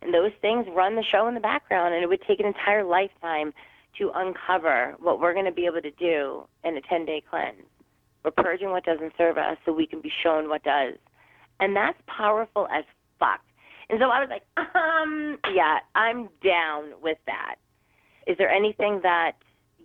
And 0.00 0.12
those 0.12 0.32
things 0.40 0.66
run 0.74 0.96
the 0.96 1.04
show 1.12 1.28
in 1.28 1.34
the 1.34 1.40
background, 1.40 1.94
and 1.94 2.02
it 2.02 2.06
would 2.06 2.22
take 2.26 2.40
an 2.40 2.46
entire 2.46 2.82
lifetime 2.82 3.52
to 3.98 4.10
uncover 4.14 4.94
what 4.98 5.20
we're 5.20 5.34
going 5.34 5.44
to 5.44 5.52
be 5.52 5.66
able 5.66 5.82
to 5.82 5.90
do 5.90 6.44
in 6.64 6.76
a 6.78 6.80
10 6.80 7.04
day 7.04 7.22
cleanse. 7.28 7.62
We're 8.24 8.30
purging 8.30 8.70
what 8.70 8.84
doesn't 8.84 9.12
serve 9.18 9.36
us 9.36 9.58
so 9.66 9.72
we 9.72 9.86
can 9.86 10.00
be 10.00 10.10
shown 10.22 10.48
what 10.48 10.64
does. 10.64 10.94
And 11.60 11.76
that's 11.76 11.98
powerful 12.06 12.66
as 12.74 12.84
fuck. 13.18 13.40
And 13.90 13.98
so 14.00 14.06
I 14.06 14.20
was 14.20 14.30
like, 14.30 14.44
um, 14.74 15.36
yeah, 15.54 15.80
I'm 15.94 16.30
down 16.42 16.92
with 17.02 17.18
that. 17.26 17.56
Is 18.26 18.38
there 18.38 18.50
anything 18.50 19.00
that 19.02 19.32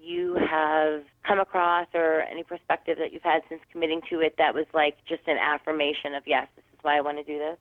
you 0.10 0.36
have 0.50 1.04
come 1.26 1.40
across 1.40 1.88
or 1.94 2.22
any 2.22 2.44
perspective 2.44 2.98
that 2.98 3.14
you've 3.14 3.24
had 3.24 3.42
since 3.48 3.62
committing 3.72 4.02
to 4.10 4.20
it 4.20 4.34
that 4.38 4.56
was 4.56 4.66
like 4.74 4.98
just 5.08 5.22
an 5.28 5.38
affirmation 5.38 6.16
of 6.16 6.24
yes 6.26 6.48
this 6.56 6.66
is 6.74 6.80
why 6.82 6.98
i 6.98 7.02
want 7.02 7.18
to 7.18 7.24
do 7.24 7.38
this 7.38 7.58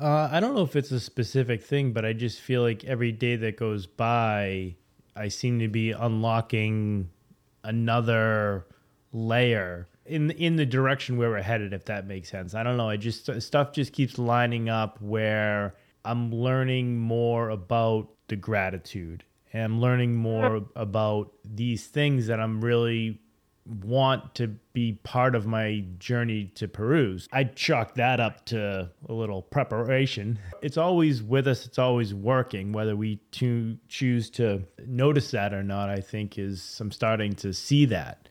uh, 0.00 0.28
i 0.30 0.38
don't 0.38 0.54
know 0.54 0.62
if 0.62 0.76
it's 0.76 0.92
a 0.92 1.00
specific 1.00 1.62
thing 1.62 1.92
but 1.92 2.04
i 2.04 2.12
just 2.12 2.40
feel 2.40 2.62
like 2.62 2.84
every 2.84 3.10
day 3.10 3.34
that 3.34 3.56
goes 3.56 3.86
by 3.86 4.74
i 5.16 5.26
seem 5.26 5.58
to 5.58 5.68
be 5.68 5.90
unlocking 5.90 7.10
another 7.64 8.64
layer 9.12 9.88
in 10.06 10.30
in 10.32 10.56
the 10.56 10.66
direction 10.66 11.16
where 11.16 11.30
we're 11.30 11.42
headed 11.42 11.72
if 11.72 11.84
that 11.86 12.06
makes 12.06 12.30
sense. 12.30 12.54
I 12.54 12.62
don't 12.62 12.76
know 12.76 12.88
i 12.88 12.96
just 12.96 13.42
stuff 13.42 13.72
just 13.72 13.92
keeps 13.92 14.18
lining 14.18 14.68
up 14.68 15.00
where 15.02 15.74
i'm 16.04 16.32
learning 16.32 16.98
more 16.98 17.50
about 17.50 18.08
the 18.28 18.36
gratitude 18.36 19.24
and 19.52 19.64
I'm 19.64 19.80
learning 19.80 20.16
more 20.16 20.62
about 20.76 21.32
these 21.44 21.86
things 21.86 22.28
that 22.28 22.40
I'm 22.40 22.60
really 22.60 23.20
want 23.66 24.34
to 24.34 24.48
be 24.72 24.92
part 25.04 25.34
of 25.34 25.46
my 25.46 25.84
journey 25.98 26.46
to 26.54 26.66
peruse. 26.66 27.28
I 27.32 27.44
chalk 27.44 27.94
that 27.94 28.18
up 28.20 28.46
to 28.46 28.90
a 29.08 29.12
little 29.12 29.42
preparation. 29.42 30.38
It's 30.62 30.76
always 30.76 31.22
with 31.22 31.46
us, 31.46 31.66
it's 31.66 31.78
always 31.78 32.14
working. 32.14 32.72
Whether 32.72 32.96
we 32.96 33.16
to 33.32 33.76
choose 33.88 34.30
to 34.30 34.64
notice 34.86 35.30
that 35.32 35.52
or 35.52 35.62
not, 35.62 35.90
I 35.90 36.00
think 36.00 36.38
is 36.38 36.78
I'm 36.80 36.90
starting 36.90 37.34
to 37.34 37.52
see 37.52 37.86
that. 37.86 38.28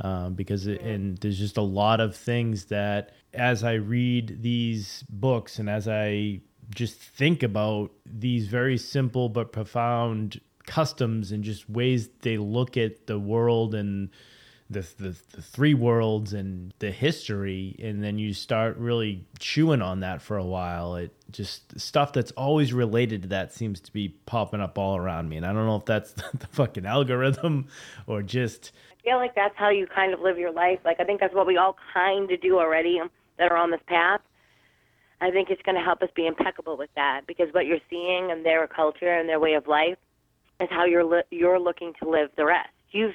Uh, 0.00 0.30
because 0.30 0.66
it, 0.66 0.80
and 0.80 1.18
there's 1.18 1.38
just 1.38 1.58
a 1.58 1.62
lot 1.62 2.00
of 2.00 2.16
things 2.16 2.64
that 2.66 3.12
as 3.34 3.62
I 3.62 3.74
read 3.74 4.38
these 4.40 5.04
books 5.10 5.58
and 5.58 5.68
as 5.68 5.86
I 5.86 6.40
just 6.74 6.94
think 6.94 7.42
about 7.42 7.90
these 8.06 8.46
very 8.46 8.78
simple 8.78 9.28
but 9.28 9.52
profound 9.52 10.40
customs 10.70 11.32
and 11.32 11.42
just 11.42 11.68
ways 11.68 12.08
they 12.20 12.38
look 12.38 12.76
at 12.76 13.08
the 13.08 13.18
world 13.18 13.74
and 13.74 14.08
the, 14.70 14.86
the, 14.98 15.16
the 15.32 15.42
three 15.42 15.74
worlds 15.74 16.32
and 16.32 16.72
the 16.78 16.92
history 16.92 17.74
and 17.82 18.04
then 18.04 18.18
you 18.18 18.32
start 18.32 18.76
really 18.76 19.26
chewing 19.40 19.82
on 19.82 19.98
that 20.00 20.22
for 20.22 20.36
a 20.36 20.44
while. 20.44 20.94
It 20.94 21.12
just 21.32 21.80
stuff 21.80 22.12
that's 22.12 22.30
always 22.32 22.72
related 22.72 23.22
to 23.22 23.28
that 23.30 23.52
seems 23.52 23.80
to 23.80 23.92
be 23.92 24.10
popping 24.26 24.60
up 24.60 24.78
all 24.78 24.96
around 24.96 25.28
me 25.28 25.36
and 25.36 25.46
i 25.46 25.52
don't 25.52 25.66
know 25.66 25.76
if 25.76 25.84
that's 25.84 26.12
the 26.34 26.46
fucking 26.50 26.86
algorithm 26.86 27.68
or 28.08 28.20
just 28.20 28.72
i 28.92 29.02
feel 29.02 29.16
like 29.16 29.34
that's 29.36 29.54
how 29.56 29.70
you 29.70 29.86
kind 29.86 30.12
of 30.12 30.20
live 30.20 30.38
your 30.38 30.52
life. 30.52 30.78
Like 30.84 31.00
i 31.00 31.04
think 31.04 31.18
that's 31.20 31.34
what 31.34 31.48
we 31.48 31.56
all 31.56 31.76
kind 31.92 32.30
of 32.30 32.40
do 32.40 32.58
already 32.60 33.00
that 33.38 33.50
are 33.50 33.56
on 33.56 33.72
this 33.72 33.80
path. 33.88 34.20
I 35.20 35.32
think 35.32 35.50
it's 35.50 35.62
going 35.62 35.76
to 35.76 35.82
help 35.82 36.00
us 36.00 36.08
be 36.14 36.26
impeccable 36.26 36.76
with 36.76 36.90
that 36.94 37.22
because 37.26 37.52
what 37.52 37.66
you're 37.66 37.84
seeing 37.90 38.30
in 38.30 38.44
their 38.44 38.66
culture 38.68 39.12
and 39.18 39.28
their 39.28 39.40
way 39.40 39.54
of 39.54 39.66
life 39.66 39.98
is 40.60 40.68
how 40.70 40.84
you're 40.84 41.04
li- 41.04 41.22
you're 41.30 41.58
looking 41.58 41.92
to 42.02 42.08
live 42.08 42.30
the 42.36 42.44
rest. 42.44 42.68
You've 42.90 43.14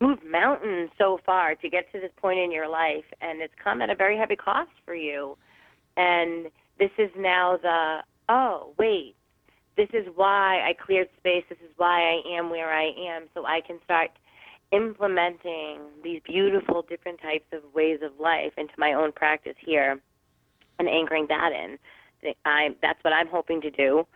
moved 0.00 0.24
mountains 0.24 0.90
so 0.98 1.18
far 1.24 1.54
to 1.54 1.68
get 1.68 1.90
to 1.92 2.00
this 2.00 2.10
point 2.16 2.38
in 2.38 2.50
your 2.50 2.68
life, 2.68 3.04
and 3.20 3.40
it's 3.40 3.54
come 3.62 3.82
at 3.82 3.90
a 3.90 3.94
very 3.94 4.16
heavy 4.16 4.36
cost 4.36 4.70
for 4.84 4.94
you. 4.94 5.36
And 5.96 6.46
this 6.78 6.90
is 6.98 7.10
now 7.16 7.58
the 7.60 7.98
oh 8.28 8.74
wait, 8.78 9.14
this 9.76 9.88
is 9.92 10.06
why 10.14 10.60
I 10.66 10.74
cleared 10.74 11.08
space. 11.18 11.44
This 11.48 11.58
is 11.58 11.70
why 11.76 12.00
I 12.00 12.36
am 12.36 12.50
where 12.50 12.72
I 12.72 12.90
am, 12.98 13.24
so 13.34 13.44
I 13.44 13.60
can 13.60 13.78
start 13.84 14.10
implementing 14.72 15.80
these 16.02 16.20
beautiful 16.24 16.82
different 16.82 17.20
types 17.20 17.46
of 17.52 17.60
ways 17.74 18.00
of 18.02 18.18
life 18.18 18.52
into 18.56 18.74
my 18.78 18.94
own 18.94 19.12
practice 19.12 19.56
here, 19.58 20.00
and 20.78 20.88
anchoring 20.88 21.26
that 21.28 21.52
in. 21.52 21.78
I 22.46 22.70
that's 22.80 23.02
what 23.04 23.12
I'm 23.12 23.28
hoping 23.28 23.60
to 23.60 23.70
do 23.70 24.06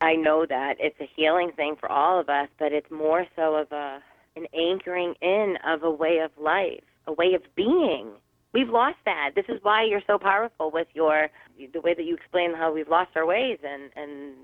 I 0.00 0.14
know 0.14 0.44
that 0.46 0.76
it's 0.78 0.98
a 1.00 1.08
healing 1.16 1.52
thing 1.56 1.76
for 1.78 1.90
all 1.90 2.20
of 2.20 2.28
us, 2.28 2.48
but 2.58 2.72
it's 2.72 2.90
more 2.90 3.26
so 3.34 3.54
of 3.54 3.72
a 3.72 4.00
an 4.36 4.46
anchoring 4.54 5.14
in 5.22 5.56
of 5.66 5.82
a 5.82 5.90
way 5.90 6.18
of 6.18 6.30
life, 6.38 6.84
a 7.06 7.12
way 7.12 7.32
of 7.32 7.42
being. 7.54 8.10
We've 8.52 8.68
lost 8.68 8.98
that. 9.06 9.30
This 9.34 9.46
is 9.48 9.58
why 9.62 9.84
you're 9.84 10.02
so 10.06 10.18
powerful 10.18 10.70
with 10.70 10.88
your 10.92 11.28
the 11.72 11.80
way 11.80 11.94
that 11.94 12.04
you 12.04 12.14
explain 12.14 12.54
how 12.54 12.72
we've 12.72 12.88
lost 12.88 13.10
our 13.16 13.26
ways 13.26 13.58
and 13.62 13.90
and 13.96 14.34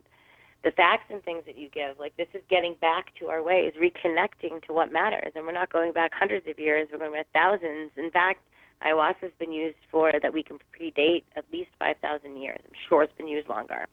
the 0.65 0.71
facts 0.71 1.05
and 1.11 1.23
things 1.25 1.43
that 1.47 1.59
you 1.59 1.69
give. 1.69 1.99
Like 1.99 2.17
this 2.17 2.29
is 2.35 2.43
getting 2.49 2.75
back 2.81 3.15
to 3.19 3.27
our 3.27 3.43
ways, 3.43 3.75
reconnecting 3.81 4.63
to 4.67 4.73
what 4.73 4.93
matters. 4.93 5.33
And 5.35 5.45
we're 5.45 5.53
not 5.53 5.73
going 5.73 5.93
back 5.93 6.13
hundreds 6.15 6.47
of 6.49 6.59
years, 6.59 6.89
we're 6.93 6.99
going 6.99 7.13
back 7.13 7.27
thousands. 7.35 7.91
In 7.97 8.11
fact, 8.11 8.41
ayahuasca 8.87 9.23
has 9.23 9.33
been 9.39 9.53
used 9.53 9.77
for 9.91 10.13
that 10.23 10.33
we 10.33 10.43
can 10.43 10.59
predate 10.73 11.25
at 11.37 11.45
least 11.53 11.71
5,000 11.79 12.37
years. 12.37 12.61
I'm 12.65 12.75
sure 12.89 13.03
it's 13.03 13.17
been 13.17 13.29
used 13.29 13.49
longer. 13.49 13.87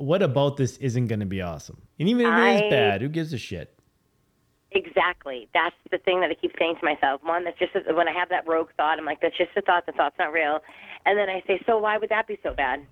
What 0.00 0.22
about 0.22 0.56
this 0.56 0.78
isn't 0.78 1.08
going 1.08 1.20
to 1.20 1.26
be 1.26 1.42
awesome? 1.42 1.82
And 1.98 2.08
even 2.08 2.26
if 2.26 2.32
it 2.32 2.34
I- 2.34 2.54
is 2.54 2.70
bad, 2.70 3.02
who 3.02 3.08
gives 3.08 3.32
a 3.32 3.38
shit? 3.38 3.76
Exactly. 4.72 5.48
That's 5.52 5.74
the 5.90 5.98
thing 5.98 6.20
that 6.20 6.30
I 6.30 6.34
keep 6.34 6.52
saying 6.56 6.76
to 6.80 6.84
myself. 6.84 7.22
One, 7.24 7.44
that's 7.44 7.58
just 7.58 7.72
when 7.74 8.06
I 8.08 8.12
have 8.12 8.28
that 8.28 8.46
rogue 8.46 8.68
thought, 8.76 8.98
I'm 8.98 9.04
like, 9.04 9.20
that's 9.20 9.36
just 9.36 9.50
a 9.56 9.62
thought. 9.62 9.84
The 9.84 9.92
thought's 9.92 10.16
not 10.16 10.32
real. 10.32 10.60
And 11.04 11.18
then 11.18 11.28
I 11.28 11.42
say, 11.46 11.60
so 11.66 11.76
why 11.78 11.98
would 11.98 12.08
that 12.10 12.28
be 12.28 12.38
so 12.42 12.54
bad? 12.54 12.86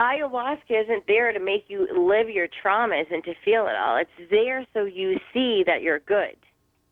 Ayahuasca 0.00 0.70
isn't 0.84 1.04
there 1.08 1.32
to 1.32 1.40
make 1.40 1.64
you 1.68 1.88
live 1.96 2.30
your 2.30 2.46
traumas 2.46 3.12
and 3.12 3.24
to 3.24 3.34
feel 3.44 3.66
it 3.66 3.74
all. 3.76 3.96
It's 3.96 4.30
there 4.30 4.64
so 4.72 4.84
you 4.84 5.18
see 5.32 5.64
that 5.66 5.82
you're 5.82 6.00
good. 6.00 6.36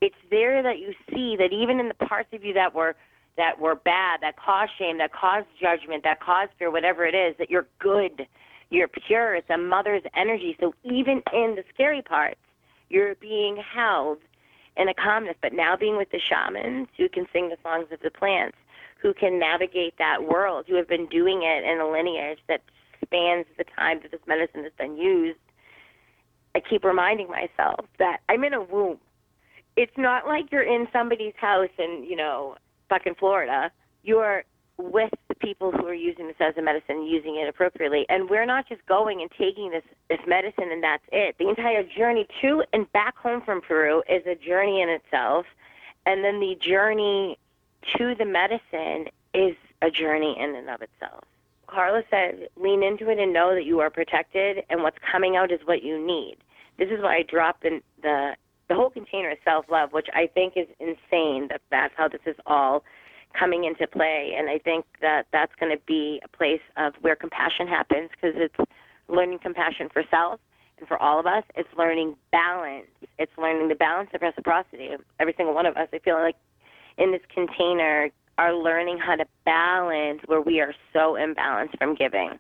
It's 0.01 0.17
there 0.31 0.63
that 0.63 0.79
you 0.79 0.95
see 1.11 1.37
that 1.37 1.53
even 1.53 1.79
in 1.79 1.89
the 1.89 1.95
parts 1.95 2.29
of 2.33 2.45
you 2.45 2.53
that 2.55 2.75
were 2.75 2.97
that 3.37 3.59
were 3.61 3.77
bad, 3.77 4.21
that 4.21 4.37
caused 4.37 4.73
shame, 4.79 4.99
that 4.99 5.13
caused 5.13 5.47
judgment, 5.61 6.03
that 6.05 6.21
caused 6.21 6.51
fear, 6.59 6.71
whatever 6.71 7.07
it 7.07 7.15
is, 7.15 7.35
that 7.39 7.51
you're 7.51 7.67
good. 7.79 8.27
You're 8.73 8.89
pure. 8.89 9.35
It's 9.35 9.51
a 9.51 9.59
mother's 9.59 10.03
energy. 10.17 10.57
So 10.59 10.73
even 10.83 11.23
in 11.35 11.57
the 11.57 11.63
scary 11.75 12.01
parts, 12.01 12.41
you're 12.89 13.15
being 13.17 13.63
held 13.63 14.19
in 14.79 14.89
a 14.89 14.95
calmness. 14.95 15.37
But 15.43 15.53
now 15.53 15.77
being 15.77 15.99
with 15.99 16.11
the 16.11 16.19
shamans 16.19 16.89
who 16.97 17.11
can 17.11 17.27
sing 17.35 17.51
the 17.51 17.59
songs 17.63 17.89
of 17.93 18.01
the 18.03 18.11
plants, 18.11 18.57
who 19.03 19.13
can 19.13 19.39
navigate 19.39 19.99
that 19.99 20.25
world, 20.25 20.65
who 20.67 20.77
have 20.77 20.89
been 20.89 21.07
doing 21.09 21.43
it 21.43 21.65
in 21.71 21.81
a 21.81 21.91
lineage 21.91 22.39
that 22.49 22.63
spans 23.05 23.45
the 23.59 23.65
time 23.77 24.01
that 24.01 24.11
this 24.11 24.21
medicine 24.27 24.63
has 24.63 24.73
been 24.79 24.97
used, 24.97 25.39
I 26.55 26.61
keep 26.61 26.83
reminding 26.83 27.29
myself 27.29 27.85
that 27.99 28.21
I'm 28.31 28.43
in 28.43 28.55
a 28.55 28.63
womb. 28.63 28.97
It's 29.77 29.93
not 29.99 30.27
like 30.27 30.47
you're 30.51 30.63
in 30.63 30.87
somebody's 30.95 31.35
house 31.37 31.69
in, 31.79 32.07
you 32.09 32.17
know, 32.17 32.57
fucking 32.89 33.17
Florida. 33.19 33.71
You're 34.03 34.45
with 34.79 35.11
people 35.43 35.73
who 35.73 35.87
are 35.87 35.95
using 35.95 36.27
this 36.27 36.37
as 36.41 36.57
a 36.57 36.63
medicine 36.63 37.05
using 37.05 37.37
it 37.37 37.49
appropriately. 37.49 38.07
And 38.09 38.31
we're 38.31 38.47
not 38.47 38.69
just 38.69 38.85
going 38.87 39.21
and 39.21 39.31
taking 39.31 39.71
this, 39.71 39.83
this 40.09 40.21
medicine 40.27 40.71
and 40.71 40.83
that's 40.83 41.03
it. 41.11 41.37
The 41.39 41.49
entire 41.49 41.83
journey 41.83 42.27
to 42.41 42.63
and 42.73 42.91
back 42.93 43.17
home 43.17 43.43
from 43.45 43.61
Peru 43.61 44.03
is 44.09 44.23
a 44.27 44.35
journey 44.35 44.83
in 44.83 44.89
itself. 44.89 45.47
And 46.07 46.25
then 46.25 46.41
the 46.41 46.57
journey 46.61 47.39
to 47.97 48.15
the 48.15 48.25
medicine 48.25 49.07
is 49.35 49.57
a 49.83 49.91
journey 49.91 50.37
in 50.39 50.55
and 50.55 50.69
of 50.71 50.83
itself. 50.83 51.25
Carla 51.67 52.03
said, 52.11 52.49
lean 52.57 52.83
into 52.83 53.11
it 53.11 53.19
and 53.19 53.33
know 53.33 53.55
that 53.55 53.65
you 53.65 53.81
are 53.81 53.89
protected, 53.89 54.59
and 54.69 54.83
what's 54.83 54.99
coming 55.11 55.37
out 55.37 55.51
is 55.51 55.61
what 55.65 55.83
you 55.83 56.05
need. 56.05 56.37
This 56.79 56.89
is 56.91 57.01
why 57.01 57.17
I 57.17 57.23
dropped 57.23 57.65
in 57.65 57.81
the 58.03 58.35
the 58.69 58.77
whole 58.77 58.91
container 58.91 59.31
of 59.31 59.39
self 59.45 59.67
love, 59.71 59.93
which 59.93 60.07
I 60.15 60.27
think 60.27 60.55
is 60.57 60.67
insane. 60.81 61.49
That 61.49 61.61
that's 61.71 61.95
how 61.97 62.09
this 62.09 62.21
is 62.27 62.37
all 62.47 62.85
coming 63.39 63.65
into 63.65 63.87
play, 63.87 64.35
and 64.37 64.49
I 64.49 64.59
think 64.59 64.85
that 65.01 65.27
that's 65.33 65.53
going 65.59 65.73
to 65.73 65.83
be 65.87 66.21
a 66.25 66.29
place 66.29 66.61
of 66.77 66.95
where 67.01 67.17
compassion 67.17 67.67
happens 67.67 68.11
because 68.11 68.35
it's 68.37 68.71
learning 69.09 69.39
compassion 69.41 69.89
for 69.93 70.03
self 70.11 70.41
and 70.79 70.89
for 70.89 70.97
all 71.01 71.19
of 71.19 71.27
us. 71.27 71.45
It's 71.55 71.69
learning 71.77 72.17
balance. 72.31 72.87
It's 73.19 73.33
learning 73.39 73.69
the 73.69 73.75
balance 73.75 74.11
of 74.15 74.23
reciprocity. 74.23 74.91
Every 75.21 75.35
single 75.37 75.55
one 75.55 75.67
of 75.67 75.77
us, 75.77 75.89
I 75.93 75.99
feel 75.99 76.17
like, 76.17 76.37
in 76.99 77.11
this 77.11 77.23
container 77.33 78.11
are 78.39 78.55
learning 78.55 78.99
how 78.99 79.17
to 79.17 79.25
balance 79.45 80.21
where 80.27 80.41
we 80.41 80.61
are 80.61 80.75
so 80.93 81.15
imbalanced 81.15 81.79
from 81.79 81.95
giving. 81.95 82.39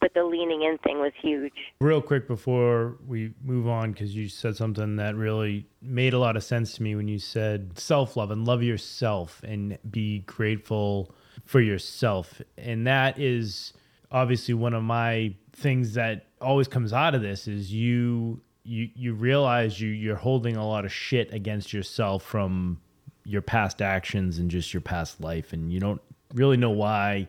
But 0.00 0.14
the 0.14 0.24
leaning 0.24 0.62
in 0.62 0.78
thing 0.78 0.98
was 0.98 1.12
huge. 1.20 1.52
Real 1.80 2.00
quick 2.00 2.26
before 2.26 2.96
we 3.06 3.34
move 3.42 3.68
on, 3.68 3.92
because 3.92 4.14
you 4.14 4.28
said 4.28 4.56
something 4.56 4.96
that 4.96 5.14
really 5.14 5.66
made 5.82 6.14
a 6.14 6.18
lot 6.18 6.36
of 6.36 6.44
sense 6.44 6.74
to 6.74 6.82
me 6.82 6.94
when 6.94 7.06
you 7.06 7.18
said 7.18 7.78
self 7.78 8.16
love 8.16 8.30
and 8.30 8.46
love 8.46 8.62
yourself 8.62 9.42
and 9.44 9.78
be 9.90 10.20
grateful 10.20 11.14
for 11.44 11.60
yourself. 11.60 12.40
And 12.56 12.86
that 12.86 13.18
is 13.18 13.74
obviously 14.10 14.54
one 14.54 14.74
of 14.74 14.82
my 14.82 15.34
things 15.52 15.94
that 15.94 16.26
always 16.40 16.68
comes 16.68 16.92
out 16.92 17.14
of 17.14 17.22
this 17.22 17.46
is 17.46 17.72
you 17.72 18.40
you 18.64 18.88
you 18.94 19.12
realize 19.14 19.80
you 19.80 19.88
you're 19.88 20.16
holding 20.16 20.56
a 20.56 20.66
lot 20.66 20.84
of 20.84 20.92
shit 20.92 21.32
against 21.32 21.72
yourself 21.72 22.22
from 22.22 22.80
your 23.24 23.42
past 23.42 23.82
actions 23.82 24.38
and 24.38 24.50
just 24.50 24.72
your 24.72 24.80
past 24.80 25.20
life 25.20 25.52
and 25.52 25.72
you 25.72 25.80
don't 25.80 26.00
really 26.34 26.56
know 26.56 26.70
why 26.70 27.28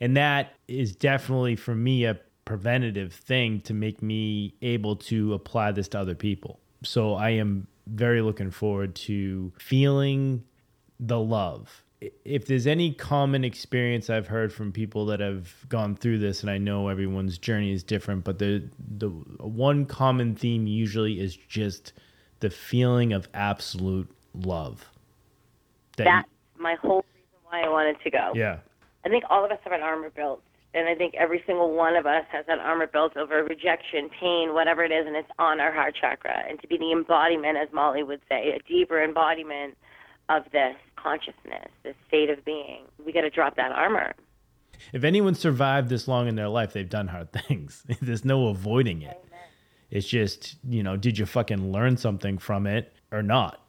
and 0.00 0.16
that 0.16 0.54
is 0.66 0.94
definitely 0.94 1.56
for 1.56 1.74
me 1.74 2.04
a 2.04 2.18
preventative 2.44 3.12
thing 3.12 3.60
to 3.60 3.74
make 3.74 4.00
me 4.02 4.54
able 4.62 4.96
to 4.96 5.34
apply 5.34 5.70
this 5.72 5.88
to 5.88 6.00
other 6.00 6.14
people. 6.14 6.58
So 6.82 7.14
I 7.14 7.30
am 7.30 7.66
very 7.86 8.22
looking 8.22 8.50
forward 8.50 8.94
to 8.94 9.52
feeling 9.58 10.44
the 11.00 11.18
love. 11.20 11.84
If 12.24 12.46
there's 12.46 12.66
any 12.66 12.92
common 12.92 13.44
experience 13.44 14.08
I've 14.08 14.28
heard 14.28 14.52
from 14.52 14.70
people 14.72 15.04
that 15.06 15.18
have 15.20 15.52
gone 15.68 15.96
through 15.96 16.20
this, 16.20 16.42
and 16.42 16.50
I 16.50 16.56
know 16.56 16.88
everyone's 16.88 17.38
journey 17.38 17.72
is 17.72 17.82
different, 17.82 18.22
but 18.24 18.38
the 18.38 18.68
the 18.78 19.08
one 19.08 19.84
common 19.84 20.36
theme 20.36 20.66
usually 20.68 21.18
is 21.18 21.36
just 21.36 21.92
the 22.38 22.50
feeling 22.50 23.12
of 23.12 23.28
absolute 23.34 24.08
love. 24.32 24.88
That 25.96 26.04
That's 26.04 26.28
my 26.56 26.76
whole 26.76 27.04
reason 27.14 27.38
why 27.44 27.62
I 27.62 27.68
wanted 27.68 28.00
to 28.04 28.10
go. 28.10 28.32
yeah. 28.34 28.58
I 29.04 29.08
think 29.08 29.24
all 29.30 29.44
of 29.44 29.50
us 29.50 29.58
have 29.64 29.72
an 29.72 29.82
armor 29.82 30.10
built. 30.10 30.42
And 30.74 30.86
I 30.86 30.94
think 30.94 31.14
every 31.14 31.42
single 31.46 31.72
one 31.74 31.96
of 31.96 32.04
us 32.06 32.24
has 32.30 32.44
that 32.46 32.58
armor 32.58 32.86
built 32.86 33.16
over 33.16 33.42
rejection, 33.42 34.10
pain, 34.20 34.52
whatever 34.52 34.84
it 34.84 34.92
is, 34.92 35.06
and 35.06 35.16
it's 35.16 35.30
on 35.38 35.60
our 35.60 35.72
heart 35.72 35.96
chakra. 35.98 36.44
And 36.48 36.60
to 36.60 36.68
be 36.68 36.76
the 36.76 36.92
embodiment, 36.92 37.56
as 37.56 37.68
Molly 37.72 38.02
would 38.02 38.20
say, 38.28 38.52
a 38.54 38.68
deeper 38.68 39.02
embodiment 39.02 39.78
of 40.28 40.44
this 40.52 40.76
consciousness, 40.96 41.70
this 41.84 41.94
state 42.06 42.28
of 42.28 42.44
being, 42.44 42.82
we 43.04 43.12
got 43.12 43.22
to 43.22 43.30
drop 43.30 43.56
that 43.56 43.72
armor. 43.72 44.12
if 44.92 45.04
anyone 45.04 45.34
survived 45.34 45.88
this 45.88 46.06
long 46.06 46.28
in 46.28 46.34
their 46.34 46.48
life, 46.50 46.74
they've 46.74 46.88
done 46.88 47.08
hard 47.08 47.32
things. 47.48 47.82
There's 48.02 48.24
no 48.24 48.48
avoiding 48.48 49.02
it. 49.02 49.24
It's 49.90 50.06
just, 50.06 50.56
you 50.68 50.82
know, 50.82 50.98
did 50.98 51.16
you 51.16 51.24
fucking 51.24 51.72
learn 51.72 51.96
something 51.96 52.36
from 52.36 52.66
it 52.66 52.92
or 53.10 53.22
not? 53.22 53.62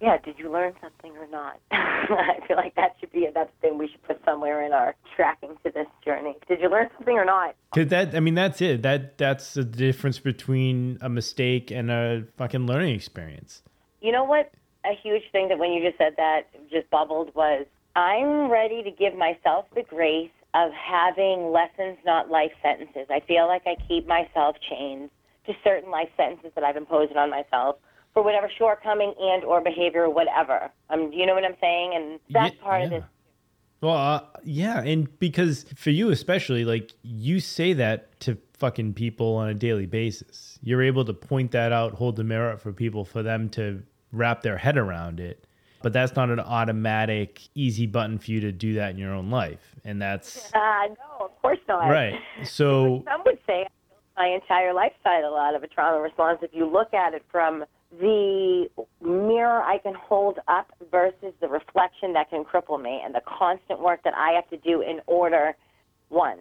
Yeah, 0.00 0.16
did 0.24 0.38
you 0.38 0.50
learn 0.50 0.72
something 0.80 1.12
or 1.18 1.26
not? 1.26 1.60
I 1.70 2.38
feel 2.48 2.56
like 2.56 2.74
that 2.76 2.96
should 2.98 3.12
be 3.12 3.28
that's 3.34 3.50
the 3.60 3.68
thing 3.68 3.78
we 3.78 3.88
should 3.88 4.02
put 4.02 4.20
somewhere 4.24 4.64
in 4.64 4.72
our 4.72 4.94
tracking 5.14 5.56
to 5.64 5.70
this 5.70 5.86
journey. 6.04 6.36
Did 6.48 6.60
you 6.60 6.70
learn 6.70 6.88
something 6.96 7.16
or 7.16 7.24
not? 7.24 7.54
Cause 7.74 7.88
that, 7.88 8.14
I 8.14 8.20
mean, 8.20 8.34
that's 8.34 8.62
it. 8.62 8.82
That 8.82 9.18
that's 9.18 9.54
the 9.54 9.64
difference 9.64 10.18
between 10.18 10.98
a 11.02 11.10
mistake 11.10 11.70
and 11.70 11.90
a 11.90 12.24
fucking 12.38 12.66
learning 12.66 12.94
experience. 12.94 13.62
You 14.00 14.12
know 14.12 14.24
what? 14.24 14.50
A 14.86 14.94
huge 15.02 15.24
thing 15.32 15.48
that 15.48 15.58
when 15.58 15.72
you 15.72 15.86
just 15.86 15.98
said 15.98 16.14
that 16.16 16.48
just 16.70 16.88
bubbled 16.88 17.34
was 17.34 17.66
I'm 17.94 18.50
ready 18.50 18.82
to 18.82 18.90
give 18.90 19.14
myself 19.14 19.66
the 19.74 19.82
grace 19.82 20.30
of 20.54 20.72
having 20.72 21.52
lessons, 21.52 21.98
not 22.06 22.30
life 22.30 22.52
sentences. 22.62 23.06
I 23.10 23.20
feel 23.20 23.46
like 23.46 23.62
I 23.66 23.76
keep 23.86 24.06
myself 24.06 24.56
chained 24.68 25.10
to 25.46 25.52
certain 25.62 25.90
life 25.90 26.08
sentences 26.16 26.52
that 26.54 26.64
I've 26.64 26.76
imposed 26.76 27.14
on 27.16 27.30
myself 27.30 27.76
for 28.14 28.22
whatever 28.22 28.50
shortcoming 28.58 29.14
and 29.20 29.44
or 29.44 29.60
behavior 29.60 30.04
or 30.04 30.10
whatever. 30.10 30.70
Um, 30.88 31.12
you 31.12 31.26
know 31.26 31.34
what 31.34 31.44
I'm 31.44 31.56
saying? 31.60 31.92
And 31.94 32.20
that's 32.30 32.54
Ye- 32.54 32.60
part 32.60 32.82
of 32.82 32.92
yeah. 32.92 32.98
this. 32.98 33.08
Well, 33.80 33.96
uh, 33.96 34.20
yeah, 34.44 34.82
and 34.82 35.18
because 35.18 35.64
for 35.74 35.90
you 35.90 36.10
especially, 36.10 36.64
like 36.66 36.92
you 37.02 37.40
say 37.40 37.72
that 37.74 38.20
to 38.20 38.36
fucking 38.52 38.92
people 38.92 39.36
on 39.36 39.48
a 39.48 39.54
daily 39.54 39.86
basis. 39.86 40.58
You're 40.62 40.82
able 40.82 41.04
to 41.06 41.14
point 41.14 41.52
that 41.52 41.72
out, 41.72 41.94
hold 41.94 42.16
the 42.16 42.24
mirror 42.24 42.52
up 42.52 42.60
for 42.60 42.72
people 42.74 43.06
for 43.06 43.22
them 43.22 43.48
to 43.50 43.82
wrap 44.12 44.42
their 44.42 44.58
head 44.58 44.76
around 44.76 45.18
it. 45.18 45.46
But 45.82 45.94
that's 45.94 46.14
not 46.14 46.28
an 46.28 46.40
automatic, 46.40 47.40
easy 47.54 47.86
button 47.86 48.18
for 48.18 48.30
you 48.32 48.40
to 48.40 48.52
do 48.52 48.74
that 48.74 48.90
in 48.90 48.98
your 48.98 49.14
own 49.14 49.30
life, 49.30 49.74
and 49.82 50.02
that's 50.02 50.52
Uh, 50.52 50.88
no, 50.88 51.24
of 51.24 51.40
course 51.40 51.58
not. 51.66 51.88
right. 51.88 52.20
So 52.44 53.02
Some 53.10 53.22
would 53.24 53.38
say 53.46 53.66
my 54.18 54.26
entire 54.26 54.74
lifestyle 54.74 55.32
lot 55.32 55.54
of 55.54 55.62
a 55.62 55.66
trauma 55.68 55.98
response. 56.02 56.40
If 56.42 56.50
you 56.52 56.70
look 56.70 56.92
at 56.92 57.14
it 57.14 57.24
from 57.32 57.64
the 57.98 58.68
mirror 59.02 59.62
I 59.62 59.78
can 59.78 59.94
hold 59.94 60.38
up 60.46 60.72
versus 60.90 61.34
the 61.40 61.48
reflection 61.48 62.12
that 62.12 62.30
can 62.30 62.44
cripple 62.44 62.80
me, 62.80 63.00
and 63.04 63.14
the 63.14 63.22
constant 63.26 63.80
work 63.80 64.02
that 64.04 64.14
I 64.14 64.32
have 64.32 64.48
to 64.50 64.56
do 64.56 64.80
in 64.82 65.00
order, 65.06 65.56
one, 66.08 66.38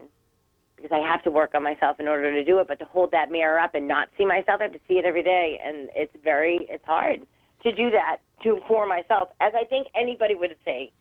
because 0.75 0.91
I 0.93 0.99
have 0.99 1.23
to 1.23 1.31
work 1.31 1.55
on 1.55 1.63
myself 1.63 1.99
in 1.99 2.07
order 2.07 2.31
to 2.31 2.43
do 2.43 2.59
it, 2.59 2.67
but 2.67 2.79
to 2.79 2.85
hold 2.85 3.11
that 3.11 3.31
mirror 3.31 3.59
up 3.59 3.75
and 3.75 3.87
not 3.87 4.09
see 4.17 4.25
myself, 4.25 4.61
I 4.61 4.63
have 4.63 4.73
to 4.73 4.79
see 4.87 4.95
it 4.95 5.05
every 5.05 5.23
day, 5.23 5.59
and 5.63 5.89
it's 5.95 6.13
very, 6.23 6.67
it's 6.69 6.85
hard 6.85 7.21
to 7.63 7.71
do 7.71 7.89
that 7.91 8.17
to 8.43 8.59
for 8.67 8.87
myself, 8.87 9.29
as 9.41 9.53
I 9.55 9.65
think 9.65 9.87
anybody 9.95 10.35
would 10.35 10.55
say 10.63 10.91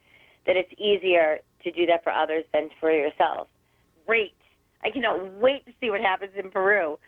that 0.46 0.56
it's 0.56 0.72
easier 0.78 1.38
to 1.62 1.70
do 1.70 1.86
that 1.86 2.02
for 2.02 2.10
others 2.10 2.44
than 2.52 2.70
for 2.80 2.90
yourself. 2.90 3.48
Great. 4.06 4.34
I 4.82 4.90
cannot 4.90 5.34
wait 5.34 5.66
to 5.66 5.72
see 5.80 5.90
what 5.90 6.00
happens 6.00 6.32
in 6.36 6.50
Peru. 6.50 6.98